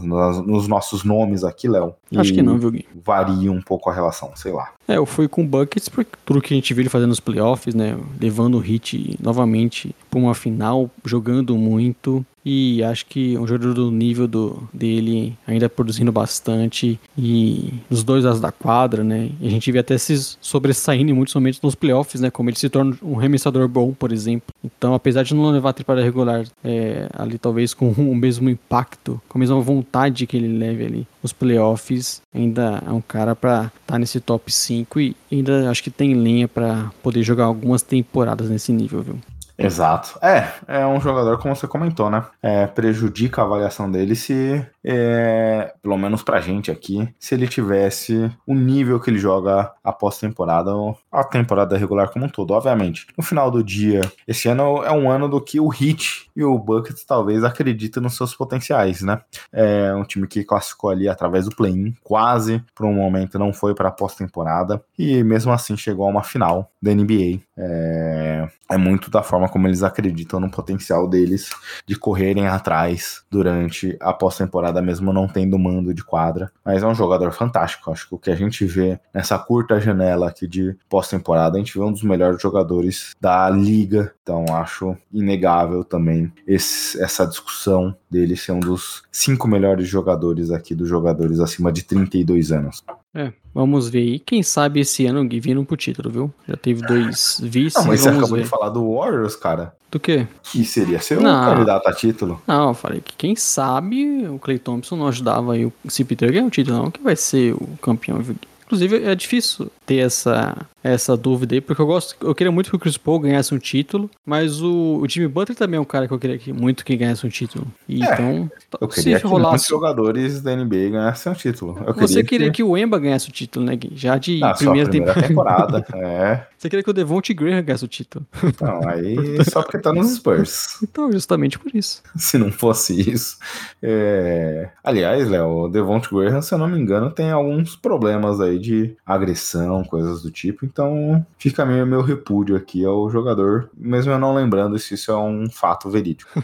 [0.02, 1.94] nas- nos nossos nomes aqui, Léo.
[2.14, 2.86] Acho que não, viu, Gui?
[3.04, 4.72] Varia um pouco a relação, sei lá.
[4.86, 7.20] É, eu fui com o Buckets por tudo que a gente viu ele fazendo nos
[7.20, 7.96] playoffs, né?
[8.20, 12.24] Levando o Hit novamente pra uma final, jogando muito.
[12.48, 16.96] E acho que um jogador do nível do, dele, ainda produzindo bastante.
[17.18, 19.30] E nos dois lados da quadra, né?
[19.40, 22.30] E a gente vê até se sobressaindo em muitos momentos nos playoffs, né?
[22.30, 24.54] Como ele se torna um remessador bom, por exemplo.
[24.62, 29.20] Então, apesar de não levar a temporada regular é, ali, talvez com o mesmo impacto,
[29.28, 33.72] com a mesma vontade que ele leve ali nos playoffs, ainda é um cara pra
[33.80, 38.48] estar nesse top 5 e ainda acho que tem lenha pra poder jogar algumas temporadas
[38.48, 39.18] nesse nível, viu?
[39.58, 40.18] Exato.
[40.22, 42.24] É, é um jogador, como você comentou, né?
[42.42, 48.30] É, prejudica a avaliação dele se, é, pelo menos pra gente aqui, se ele tivesse
[48.46, 52.50] o nível que ele joga após temporada, ou a temporada regular como um todo.
[52.52, 56.44] Obviamente, no final do dia, esse ano é um ano do que o Heat e
[56.44, 59.20] o Buckets talvez acreditem nos seus potenciais, né?
[59.52, 63.74] É um time que classificou ali através do play-in, quase por um momento não foi
[63.74, 67.40] para pós-temporada e mesmo assim chegou a uma final da NBA.
[67.56, 71.50] É, é muito da forma como eles acreditam no potencial deles
[71.86, 76.50] de correrem atrás durante a pós-temporada, mesmo não tendo mando de quadra.
[76.64, 77.90] Mas é um jogador fantástico.
[77.90, 81.76] Acho que o que a gente vê nessa curta janela aqui de pós-temporada, a gente
[81.78, 84.12] vê um dos melhores jogadores da liga.
[84.22, 90.74] Então acho inegável também esse- essa discussão dele ser um dos cinco melhores jogadores aqui
[90.74, 92.82] dos jogadores acima de 32 anos.
[93.16, 94.18] É, vamos ver aí.
[94.18, 96.34] Quem sabe esse ano o Gui vindo pro título, viu?
[96.46, 98.42] Já teve dois vices, Não, mas você acabou ver.
[98.42, 99.74] de falar do Warriors, cara.
[99.90, 100.26] Do quê?
[100.42, 101.44] Que seria ser um Não.
[101.54, 102.42] candidato a título.
[102.46, 106.32] Não, eu falei que quem sabe o Clay Thompson não ajudava aí o CP3 a
[106.32, 108.20] ganhar o título, não, que vai ser o campeão.
[108.66, 112.16] Inclusive, é difícil ter essa, essa dúvida aí, porque eu gosto.
[112.20, 115.56] Eu queria muito que o Chris Paul ganhasse um título, mas o, o Jimmy Butler
[115.56, 117.66] também é um cara que eu queria que, muito que ganhasse um título.
[117.88, 118.50] E É, então,
[118.80, 119.68] Eu se queria que muitos rolasse.
[119.68, 121.78] jogadores da NBA ganhassem um título.
[121.86, 123.92] Eu Você queria que o Emba ganhasse o título, né, Gui?
[123.94, 125.80] Já de primeira, primeira temporada.
[125.82, 125.86] temporada.
[126.06, 126.46] é.
[126.58, 128.26] Você queria que o Devonte Graham ganhasse o título.
[128.60, 130.78] Não, aí só porque tá nos Spurs.
[130.96, 132.02] Então, justamente por isso.
[132.16, 133.36] Se não fosse isso.
[133.82, 134.70] É...
[134.82, 138.96] Aliás, Léo, o Devonte Graham, se eu não me engano, tem alguns problemas aí de
[139.04, 140.64] agressão, coisas do tipo.
[140.64, 145.16] Então fica meio meu repúdio aqui ao jogador, mesmo eu não lembrando se isso é
[145.16, 146.42] um fato verídico.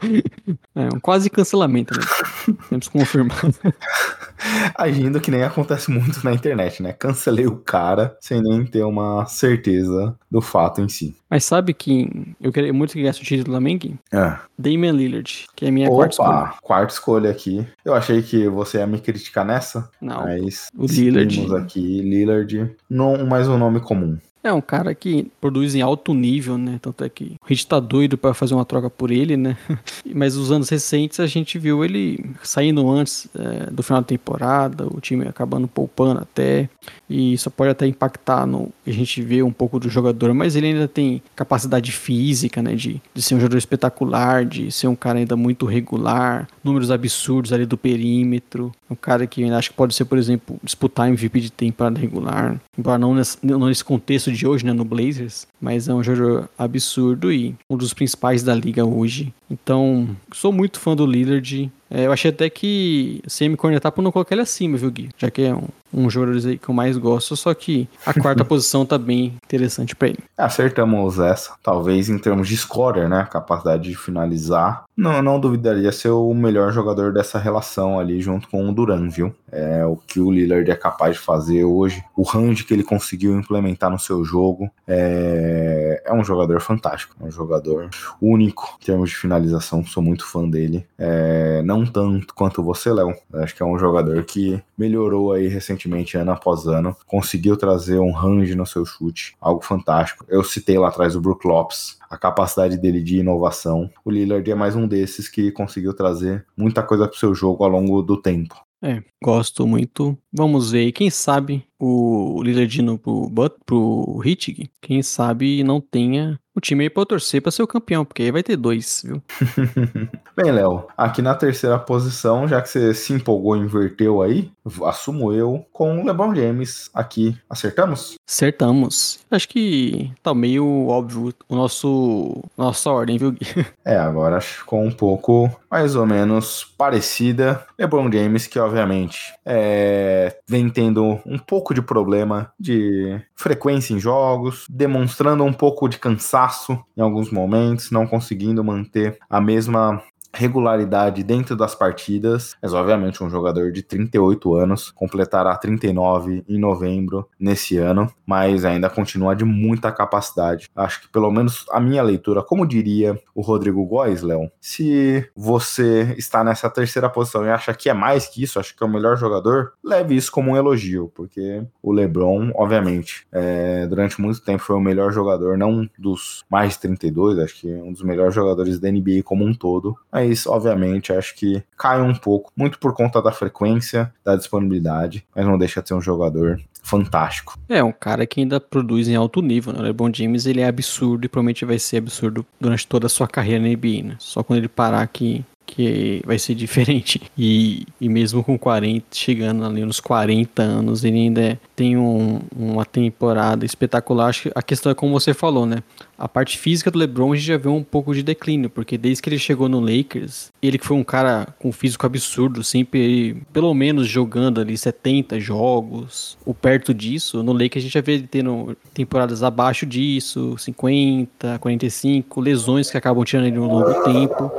[0.74, 2.04] É um quase cancelamento, né?
[2.70, 3.52] Temos confirmado.
[4.76, 6.92] Agindo que nem acontece muito na internet, né?
[6.92, 11.16] Cancelei o cara sem nem ter uma certeza do fato em si.
[11.30, 13.98] Mas sabe quem eu queria muito que ganhasse o título também, Gui?
[14.12, 14.40] Ah.
[14.58, 16.28] Damian Lillard, que é a minha quarta escolha.
[16.30, 17.66] Opa, quarta escolha aqui.
[17.84, 21.54] Eu achei que você ia me criticar nessa, Não, mas o Lillard.
[21.56, 24.16] aqui Lillard, não mais um nome comum.
[24.42, 26.78] É um cara que produz em alto nível, né?
[26.80, 29.56] Tanto é que o Hit tá doido pra fazer uma troca por ele, né?
[30.14, 34.86] Mas os anos recentes a gente viu ele saindo antes é, do final da temporada,
[34.86, 36.68] o time acabando poupando até.
[37.08, 38.70] E isso pode até impactar no.
[38.86, 42.74] A gente vê um pouco do jogador, mas ele ainda tem capacidade física, né?
[42.74, 47.52] De, de ser um jogador espetacular, de ser um cara ainda muito regular, números absurdos
[47.52, 48.72] ali do perímetro.
[48.90, 52.60] Um cara que eu acho que pode ser, por exemplo, disputar MVP de temporada regular.
[52.76, 54.72] Embora não nesse, não nesse contexto de hoje, né?
[54.72, 55.46] No Blazers.
[55.60, 59.32] Mas é um jogador absurdo e um dos principais da liga hoje.
[59.50, 61.70] Então, sou muito fã do Lillard.
[61.90, 65.08] É, eu achei até que se me cornetar por não colocar ele acima, viu, Gui?
[65.16, 68.44] Já que é um, um jogador aí que eu mais gosto, só que a quarta
[68.46, 70.18] posição tá bem interessante pra ele.
[70.36, 73.26] Acertamos essa, talvez em termos de scorer, né?
[73.30, 74.84] Capacidade de finalizar.
[74.96, 79.34] Não, não duvidaria ser o melhor jogador dessa relação ali junto com o Duran, viu?
[79.50, 83.38] É o que o Lillard é capaz de fazer hoje, o range que ele conseguiu
[83.38, 84.70] implementar no seu jogo.
[84.86, 89.84] É, é um jogador fantástico, é um jogador único em termos de finalização.
[89.84, 90.86] Sou muito fã dele.
[90.98, 93.14] É, não tanto quanto você, Léo.
[93.34, 95.77] Acho que é um jogador que melhorou aí recentemente,
[96.16, 96.96] ano após ano.
[97.06, 100.24] Conseguiu trazer um range no seu chute, algo fantástico.
[100.28, 103.90] Eu citei lá atrás o Brook Lopes, a capacidade dele de inovação.
[104.04, 107.70] O Lillard é mais um desses que conseguiu trazer muita coisa pro seu jogo ao
[107.70, 108.56] longo do tempo.
[108.80, 110.16] É, gosto muito.
[110.32, 110.92] Vamos ver.
[110.92, 116.84] Quem sabe o Lillard indo pro, But- pro Hit, quem sabe não tenha o time
[116.84, 119.20] aí pra torcer pra ser o campeão, porque aí vai ter dois, viu?
[120.36, 124.50] Bem, Léo, aqui na terceira posição, já que você se empolgou e inverteu aí,
[124.84, 127.36] assumo eu, com o LeBron James aqui.
[127.48, 128.16] Acertamos?
[128.28, 129.20] Acertamos.
[129.30, 133.46] Acho que tá meio óbvio o nosso nossa ordem, viu, Gui?
[133.84, 137.64] É, agora ficou um pouco mais ou menos parecida.
[137.78, 144.66] LeBron James, que obviamente é, vem tendo um pouco de problema de frequência em jogos,
[144.68, 150.02] demonstrando um pouco de cansaço em alguns momentos, não conseguindo manter a mesma
[150.32, 157.28] regularidade dentro das partidas, mas obviamente um jogador de 38 anos, completará 39 em novembro
[157.38, 160.70] nesse ano, mas ainda continua de muita capacidade.
[160.74, 166.14] Acho que pelo menos a minha leitura, como diria o Rodrigo Góes, Léo, se você
[166.16, 168.90] está nessa terceira posição e acha que é mais que isso, acha que é o
[168.90, 174.62] melhor jogador, leve isso como um elogio, porque o LeBron, obviamente, é, durante muito tempo
[174.62, 178.78] foi o melhor jogador, não dos mais de 32, acho que um dos melhores jogadores
[178.78, 183.22] da NBA como um todo, mas obviamente acho que cai um pouco, muito por conta
[183.22, 187.58] da frequência, da disponibilidade, mas não deixa de ser um jogador fantástico.
[187.68, 189.80] É, um cara que ainda produz em alto nível, né?
[189.80, 193.28] O LeBron James, ele é absurdo e provavelmente vai ser absurdo durante toda a sua
[193.28, 194.16] carreira na NBA, né?
[194.18, 197.20] Só quando ele parar que que vai ser diferente.
[197.36, 202.84] E, e mesmo com 40, chegando ali nos 40 anos, ele ainda tem um, uma
[202.84, 204.28] temporada espetacular.
[204.28, 205.82] Acho que a questão é como você falou, né?
[206.18, 209.22] A parte física do LeBron a gente já vê um pouco de declínio, porque desde
[209.22, 213.72] que ele chegou no Lakers, ele que foi um cara com físico absurdo, sempre pelo
[213.72, 217.42] menos jogando ali 70 jogos, ou perto disso.
[217.42, 222.96] No Lakers a gente já vê ele tendo temporadas abaixo disso, 50, 45, lesões que
[222.96, 224.50] acabam tirando ele no longo tempo.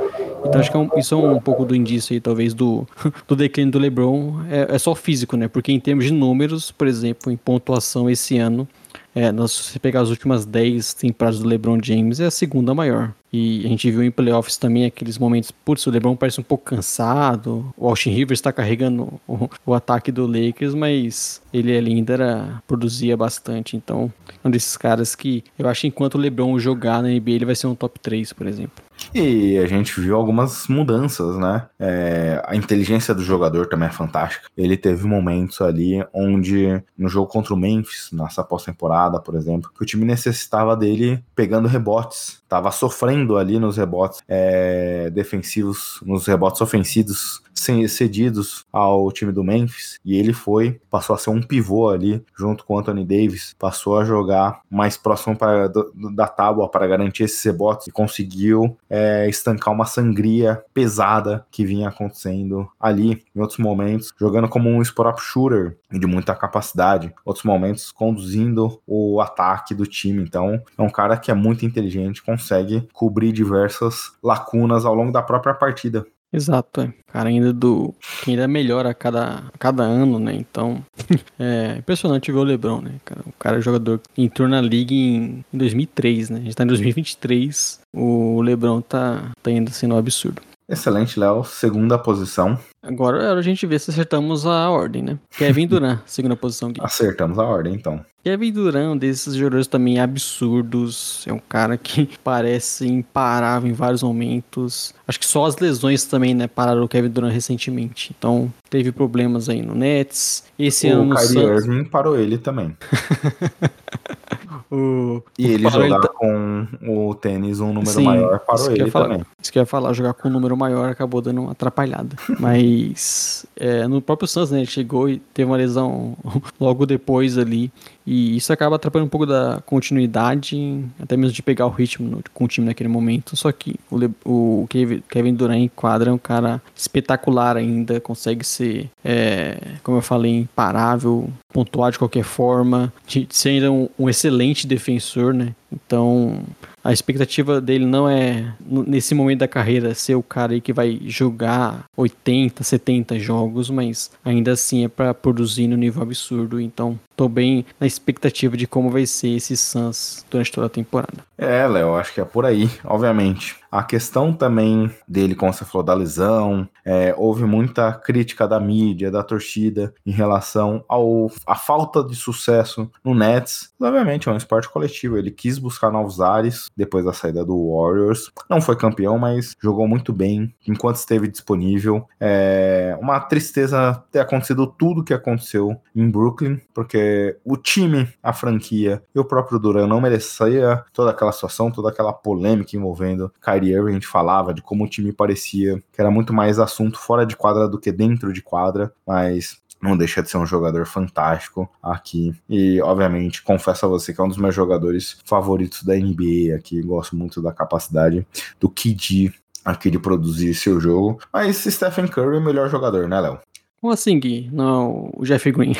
[0.44, 2.86] Então acho que é um, isso é um pouco do indício aí, talvez, do,
[3.26, 4.42] do declínio do LeBron.
[4.50, 5.48] É, é só físico, né?
[5.48, 8.66] Porque em termos de números, por exemplo, em pontuação esse ano,
[9.14, 13.12] é, nós, se pegar as últimas 10 temporadas do LeBron James, é a segunda maior.
[13.32, 16.64] E a gente viu em playoffs também aqueles momentos, putz, o LeBron parece um pouco
[16.64, 22.62] cansado, o Austin Rivers está carregando o, o, ataque do Lakers, mas ele ainda era,
[22.66, 23.76] produzia bastante.
[23.76, 24.12] Então,
[24.42, 27.44] é um desses caras que eu acho que enquanto o LeBron jogar na NBA, ele
[27.44, 28.82] vai ser um top 3, por exemplo.
[29.14, 31.68] E a gente viu algumas mudanças, né?
[31.78, 34.48] É, a inteligência do jogador também é fantástica.
[34.56, 39.82] Ele teve momentos ali onde, no jogo contra o Memphis, nessa pós-temporada, por exemplo, que
[39.82, 42.40] o time necessitava dele pegando rebotes.
[42.48, 47.42] Tava sofrendo ali nos rebotes é, defensivos, nos rebotes ofensivos
[47.88, 52.64] cedidos ao time do Memphis e ele foi, passou a ser um pivô ali junto
[52.64, 55.70] com o Anthony Davis, passou a jogar mais próximo para,
[56.14, 61.88] da tábua para garantir esses rebotes e conseguiu é, estancar uma sangria pesada que vinha
[61.88, 67.92] acontecendo ali em outros momentos, jogando como um spot-up shooter de muita capacidade, outros momentos
[67.92, 70.22] conduzindo o ataque do time.
[70.22, 75.22] Então, é um cara que é muito inteligente, consegue cobrir diversas lacunas ao longo da
[75.22, 76.04] própria partida.
[76.32, 76.92] Exato, é.
[77.12, 77.92] Cara ainda do.
[78.26, 80.34] ainda melhora a cada, a cada ano, né?
[80.34, 80.84] Então.
[81.38, 82.92] é impressionante ver o Lebron, né?
[83.04, 86.38] Cara, o cara é jogador que entrou na liga em, em 2003, né?
[86.38, 87.80] A gente tá em 2023.
[87.92, 90.40] O Lebron tá, tá ainda sendo um absurdo.
[90.70, 91.42] Excelente, Léo.
[91.42, 92.56] Segunda posição.
[92.80, 95.18] Agora é a gente ver se acertamos a ordem, né?
[95.36, 96.70] Kevin Durant, segunda posição.
[96.70, 96.80] Gui.
[96.80, 98.04] Acertamos a ordem, então.
[98.22, 101.24] Kevin Durant, um desses jogadores também absurdos.
[101.26, 104.94] É um cara que parece imparável em vários momentos.
[105.08, 108.14] Acho que só as lesões também, né, pararam o Kevin Durant recentemente.
[108.16, 110.44] Então, teve problemas aí no Nets.
[110.58, 112.76] Esse o ano o Kyrie Irving parou ele também.
[114.70, 118.90] o, e o ele jogar ele- com o tênis um número Sim, maior parou ele
[118.90, 119.08] falar.
[119.08, 119.22] também.
[119.42, 122.16] Isso que eu ia falar, jogar com um número maior acabou dando uma atrapalhada.
[122.38, 126.16] Mas é, no próprio Suns, né, ele chegou e teve uma lesão
[126.60, 127.72] logo depois ali.
[128.12, 132.44] E isso acaba atrapalhando um pouco da continuidade, até mesmo de pegar o ritmo com
[132.44, 133.36] o time naquele momento.
[133.36, 138.00] Só que o, Le- o Kevin, Kevin Durant em quadra é um cara espetacular ainda,
[138.00, 143.88] consegue ser, é, como eu falei, imparável, pontuar de qualquer forma, de ser ainda um,
[143.96, 145.54] um excelente defensor, né?
[145.72, 146.40] Então,
[146.82, 151.00] a expectativa dele não é, nesse momento da carreira, ser o cara aí que vai
[151.04, 156.60] jogar 80, 70 jogos, mas ainda assim é para produzir no nível absurdo.
[156.60, 161.24] Então, tô bem na expectativa de como vai ser esse Suns durante toda a temporada.
[161.36, 163.56] É, Léo, acho que é por aí, obviamente.
[163.70, 169.12] A questão também dele, como você falou, da lesão, é, houve muita crítica da mídia,
[169.12, 173.72] da torcida, em relação ao a falta de sucesso no Nets.
[173.80, 178.32] Obviamente, é um esporte coletivo, ele quis buscar novos ares depois da saída do Warriors.
[178.48, 182.08] Não foi campeão, mas jogou muito bem enquanto esteve disponível.
[182.18, 189.00] É uma tristeza ter acontecido tudo que aconteceu em Brooklyn, porque o time, a franquia
[189.14, 193.90] e o próprio Duran não merecia toda aquela situação, toda aquela polêmica envolvendo Kyrie Irving.
[193.90, 197.36] A gente falava de como o time parecia que era muito mais assunto fora de
[197.36, 202.34] quadra do que dentro de quadra, mas não deixa de ser um jogador fantástico aqui.
[202.48, 206.82] E, obviamente, confesso a você que é um dos meus jogadores favoritos da NBA aqui.
[206.82, 208.26] Gosto muito da capacidade
[208.60, 209.32] do KD
[209.64, 211.18] aqui de produzir seu jogo.
[211.32, 213.38] Mas Stephen Curry é o melhor jogador, né, Léo?
[213.80, 214.50] Como assim, Gui?
[214.52, 215.72] Não, o Jeff Green.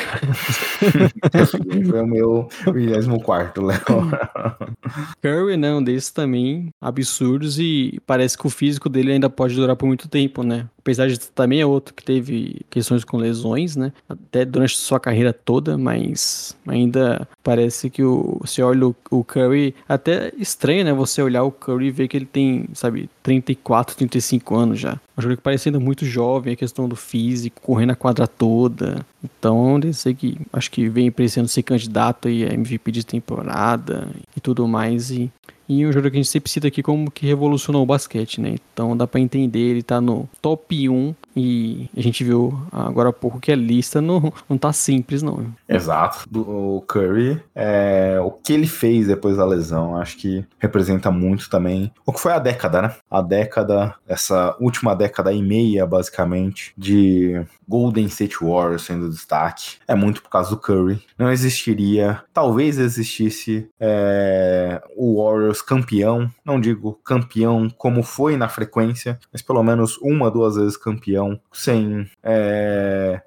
[1.87, 3.77] Foi o meu 24, Léo.
[5.21, 5.71] Curry, né?
[5.71, 10.09] Um desses também absurdos e parece que o físico dele ainda pode durar por muito
[10.09, 10.67] tempo, né?
[10.81, 13.93] Apesar de também é outro que teve questões com lesões, né?
[14.09, 19.75] Até durante sua carreira toda, mas ainda parece que o, você olha o, o Curry,
[19.87, 20.93] até estranho, né?
[20.93, 24.99] Você olhar o Curry e ver que ele tem, sabe, 34, 35 anos já.
[25.17, 29.05] Um jogador que parece ainda muito jovem, a questão do físico, correndo a quadra toda.
[29.23, 34.39] Então, eu sei que acho que vem parecendo ser candidato a MVP de temporada e
[34.39, 35.11] tudo mais.
[35.11, 35.31] E
[35.71, 38.55] e um jogador que a gente sempre cita aqui como que revolucionou o basquete, né?
[38.73, 43.13] Então dá para entender, ele tá no top 1 e a gente viu agora há
[43.13, 45.45] pouco que a lista não, não tá simples, não.
[45.67, 46.27] Exato.
[46.33, 51.91] O Curry, é, o que ele fez depois da lesão, acho que representa muito também
[52.05, 52.95] o que foi a década, né?
[53.09, 59.77] A década, essa última década e meia, basicamente, de Golden State Warriors sendo destaque.
[59.87, 61.01] É muito por causa do Curry.
[61.17, 69.19] Não existiria, talvez existisse é, o Warriors campeão, não digo campeão como foi na frequência,
[69.31, 71.20] mas pelo menos uma, duas vezes campeão,
[71.51, 73.21] sem é,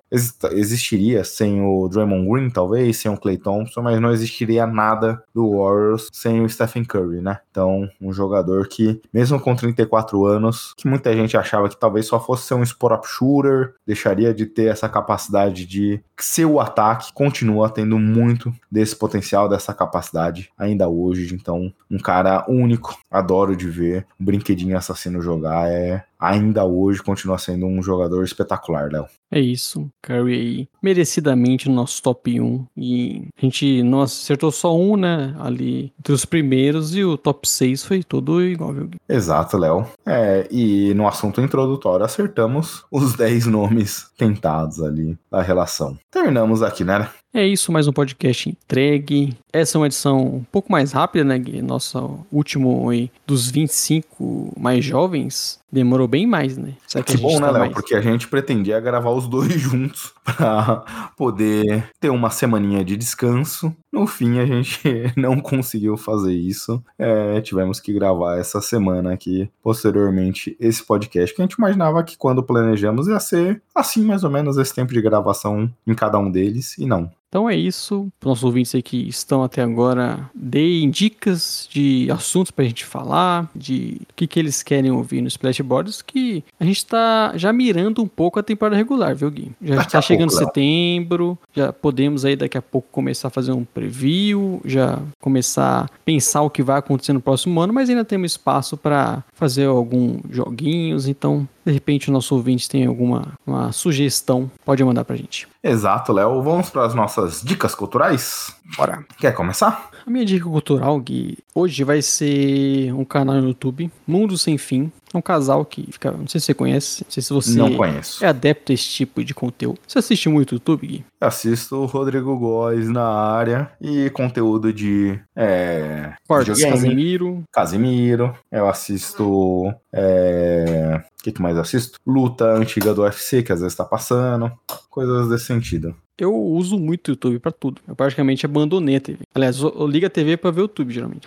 [0.52, 5.58] existiria sem o Draymond Green, talvez, sem o Clay Thompson, mas não existiria nada do
[5.58, 7.38] Warriors sem o Stephen Curry, né?
[7.50, 12.20] Então, um jogador que, mesmo com 34 anos, que muita gente achava que talvez só
[12.20, 17.68] fosse ser um spot-up shooter, deixaria de ter essa capacidade de ser o ataque, continua
[17.68, 21.34] tendo muito desse potencial, dessa capacidade ainda hoje.
[21.34, 24.06] Então, um cara único, adoro de ver.
[24.20, 29.06] Um brinquedinho assassino jogar é ainda hoje continua sendo um jogador espetacular, Léo.
[29.30, 32.66] É isso, Curry aí, merecidamente no nosso top 1.
[32.76, 35.34] E a gente não acertou só um, né?
[35.38, 38.90] Ali entre os primeiros e o top 6 foi todo igual, viu?
[39.08, 39.86] Exato, Léo.
[40.04, 45.98] É, e no assunto introdutório acertamos os 10 nomes tentados ali da relação.
[46.10, 47.08] Terminamos aqui, né?
[47.36, 49.36] É isso, mais um podcast entregue.
[49.52, 51.60] Essa é uma edição um pouco mais rápida, né, Gui?
[51.60, 56.74] Nosso último aí, dos 25 mais jovens demorou bem mais, né?
[56.86, 57.72] Será que, que bom, né, tá Léo?
[57.72, 63.74] Porque a gente pretendia gravar os dois juntos para poder ter uma semaninha de descanso.
[63.92, 64.80] No fim, a gente
[65.16, 66.82] não conseguiu fazer isso.
[66.96, 72.16] É, tivemos que gravar essa semana aqui, posteriormente, esse podcast que a gente imaginava que
[72.16, 76.30] quando planejamos ia ser assim, mais ou menos, esse tempo de gravação em cada um
[76.30, 77.10] deles, e não.
[77.34, 78.06] Então é isso.
[78.20, 82.84] Para nossos ouvintes aí que estão até agora, deem dicas de assuntos para a gente
[82.84, 87.52] falar, de o que, que eles querem ouvir no Splashboards, que a gente está já
[87.52, 89.50] mirando um pouco a temporada regular, viu, Gui?
[89.60, 93.64] Já está chegando pouco, setembro, já podemos aí daqui a pouco começar a fazer um
[93.64, 98.30] preview, já começar a pensar o que vai acontecer no próximo ano, mas ainda temos
[98.30, 104.48] espaço para fazer alguns joguinhos, então de repente o nosso ouvinte tem alguma uma sugestão,
[104.64, 105.48] pode mandar pra gente.
[105.62, 106.42] Exato, Léo.
[106.42, 108.54] Vamos para as nossas dicas culturais?
[108.76, 109.04] Bora.
[109.18, 109.90] Quer começar?
[110.06, 114.92] A minha dica cultural, Gui, hoje vai ser um canal no YouTube, Mundo Sem Fim.
[115.12, 116.10] É um casal que fica.
[116.10, 118.24] Não sei se você conhece, não sei se você não conheço.
[118.24, 119.78] é adepto a esse tipo de conteúdo.
[119.86, 121.04] Você assiste muito YouTube, Gui?
[121.20, 125.18] Assisto o Rodrigo Góes na área e conteúdo de.
[125.36, 127.44] É, Cortes, Casemiro.
[127.52, 128.36] Casemiro.
[128.50, 129.72] Eu assisto.
[129.92, 131.98] É, o que, que mais assisto?
[132.04, 134.50] Luta antiga do UFC, que às vezes tá passando.
[134.90, 135.94] Coisas desse sentido.
[136.16, 137.80] Eu uso muito o YouTube para tudo.
[137.88, 139.18] Eu praticamente abandonei a TV.
[139.34, 141.26] Aliás, eu ligo a TV para ver o YouTube, geralmente.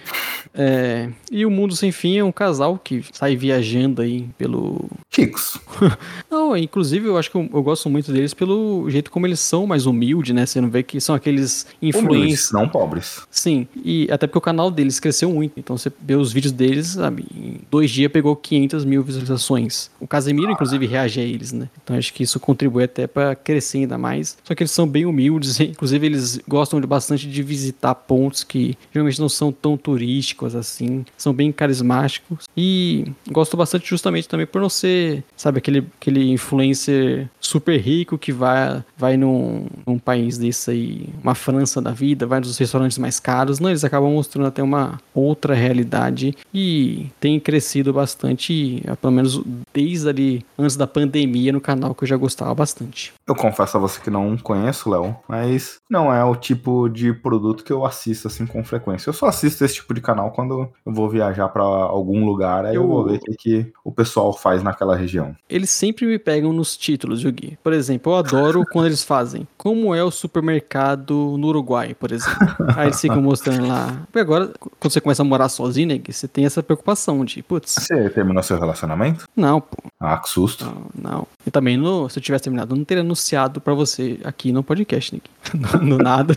[0.54, 4.90] É, e o Mundo Sem Fim é um casal que sai viajando aí pelo.
[5.10, 5.60] Chicos.
[6.32, 9.68] não, inclusive eu acho que eu, eu, gosto muito deles pelo jeito como eles são
[9.68, 10.46] mais humildes, né?
[10.46, 12.52] Você não vê que são aqueles influencers.
[12.54, 13.26] não pobres.
[13.30, 15.60] Sim, e até porque o canal deles cresceu muito.
[15.60, 17.26] Então você vê os vídeos deles, sabe?
[17.36, 19.92] Em dois dias pegou 500 mil visualizações.
[20.00, 21.70] O Casemiro, inclusive, reage a eles, né?
[21.84, 24.38] Então acho que isso contribui até para crescer ainda mais.
[24.44, 28.78] Só que eles são bem humildes, inclusive eles gostam de bastante de visitar pontos que
[28.94, 34.62] geralmente não são tão turísticos assim, são bem carismáticos e gosto bastante justamente também por
[34.62, 40.70] não ser, sabe, aquele, aquele influencer super rico que vai, vai num, num país desse
[40.70, 44.62] aí, uma França da vida, vai nos restaurantes mais caros, não, eles acabam mostrando até
[44.62, 49.42] uma outra realidade e tem crescido bastante, pelo menos
[49.74, 53.14] desde ali antes da pandemia no canal que eu já gostava bastante.
[53.28, 57.64] Eu confesso a você que não conheço, Léo, mas não é o tipo de produto
[57.64, 59.10] que eu assisto assim com frequência.
[59.10, 62.76] Eu só assisto esse tipo de canal quando eu vou viajar para algum lugar, aí
[62.76, 62.84] eu...
[62.84, 65.36] eu, vou ver o que, que o pessoal faz naquela região.
[65.50, 67.58] Eles sempre me pegam nos títulos, Gui.
[67.64, 72.38] Por exemplo, eu adoro quando eles fazem como é o supermercado no Uruguai, por exemplo.
[72.76, 74.02] Aí eles ficam mostrando lá.
[74.06, 77.74] Porque agora, quando você começa a morar sozinho, né, você tem essa preocupação de, putz.
[77.74, 79.28] Você terminou seu relacionamento?
[79.36, 79.78] Não, pô.
[80.00, 80.66] Ah, que susto.
[80.66, 81.28] Não, não.
[81.46, 84.64] E também, no, se eu tivesse terminado, eu não teria anunciado para você aqui no
[84.64, 85.30] podcast, Nick.
[85.54, 86.36] no, no nada.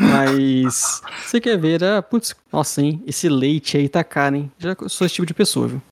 [0.00, 3.02] Mas você quer ver, ah, putz, nossa, hein?
[3.06, 4.52] Esse leite aí tá caro, hein?
[4.58, 5.82] Já sou esse tipo de pessoa, viu?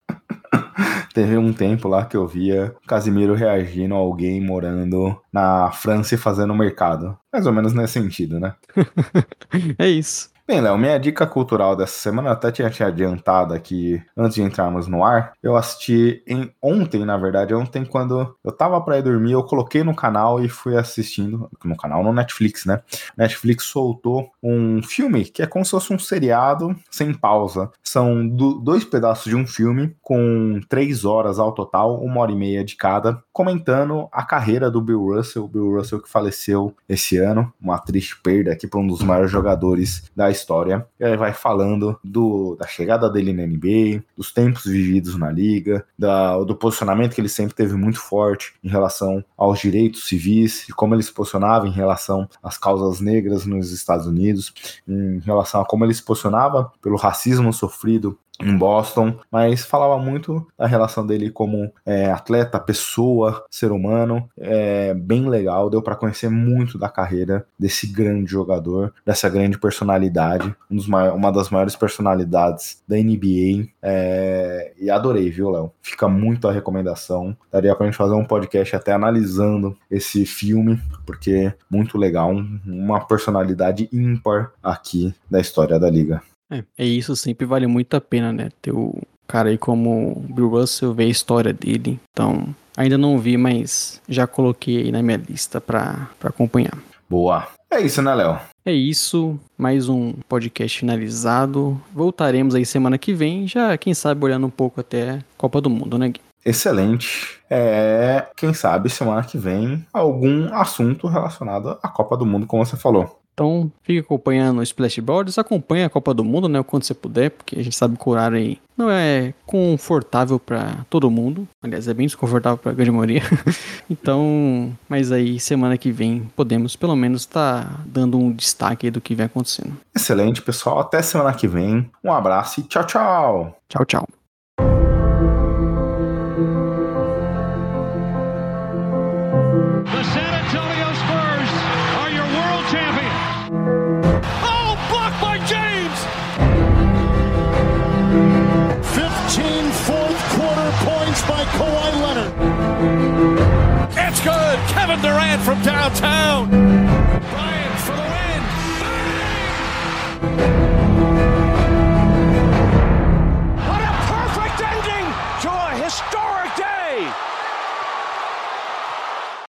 [1.14, 6.18] Teve um tempo lá que eu via Casimiro reagindo a alguém morando na França e
[6.18, 7.18] fazendo mercado.
[7.30, 8.54] Mais ou menos nesse sentido, né?
[9.78, 10.31] é isso.
[10.44, 14.42] Bem, Léo, minha dica cultural dessa semana, eu até tinha te adiantado aqui antes de
[14.42, 15.34] entrarmos no ar.
[15.40, 19.84] Eu assisti em, ontem, na verdade, ontem, quando eu tava pra ir dormir, eu coloquei
[19.84, 21.48] no canal e fui assistindo.
[21.64, 22.80] No canal, no Netflix, né?
[23.16, 27.70] Netflix soltou um filme que é como se fosse um seriado sem pausa.
[27.80, 32.36] São do, dois pedaços de um filme, com três horas ao total, uma hora e
[32.36, 35.46] meia de cada, comentando a carreira do Bill Russell.
[35.46, 40.10] Bill Russell que faleceu esse ano, uma triste perda aqui para um dos maiores jogadores
[40.16, 40.86] da história.
[40.98, 45.84] E aí vai falando do, da chegada dele na NBA, dos tempos vividos na liga,
[45.98, 50.72] da, do posicionamento que ele sempre teve muito forte em relação aos direitos civis, e
[50.72, 54.52] como ele se posicionava em relação às causas negras nos Estados Unidos,
[54.88, 60.46] em relação a como ele se posicionava pelo racismo sofrido em Boston, mas falava muito
[60.58, 66.28] da relação dele como é, atleta, pessoa, ser humano, é bem legal, deu para conhecer
[66.28, 70.21] muito da carreira desse grande jogador, dessa grande personalidade,
[70.70, 70.80] um
[71.14, 75.72] uma das maiores personalidades da NBA, é, e adorei, viu, Léo?
[75.82, 81.52] Fica muito a recomendação, daria pra gente fazer um podcast até analisando esse filme, porque
[81.70, 82.32] muito legal,
[82.66, 86.22] uma personalidade ímpar aqui da história da liga.
[86.50, 88.50] É, é isso, sempre vale muito a pena, né?
[88.60, 88.94] Ter o
[89.26, 91.98] cara aí como Bill Russell, ver a história dele.
[92.12, 96.76] Então, ainda não vi, mas já coloquei aí na minha lista pra, pra acompanhar.
[97.08, 97.48] Boa.
[97.70, 98.38] É isso, né, Léo?
[98.64, 101.80] É isso, mais um podcast finalizado.
[101.92, 105.98] Voltaremos aí semana que vem, já quem sabe olhando um pouco até Copa do Mundo,
[105.98, 106.20] né, Gui?
[106.44, 107.40] Excelente.
[107.50, 112.76] É, quem sabe semana que vem algum assunto relacionado à Copa do Mundo, como você
[112.76, 113.21] falou.
[113.32, 117.58] Então, fique acompanhando o Splashboards, acompanhe a Copa do Mundo, né, quando você puder, porque
[117.58, 121.48] a gente sabe que o horário aí não é confortável para todo mundo.
[121.62, 123.22] Aliás, é bem desconfortável para a grande maioria.
[123.88, 129.00] então, mas aí semana que vem podemos pelo menos estar tá dando um destaque do
[129.00, 129.76] que vem acontecendo.
[129.94, 130.80] Excelente, pessoal.
[130.80, 131.90] Até semana que vem.
[132.04, 133.58] Um abraço e tchau, tchau.
[133.68, 134.21] Tchau, tchau.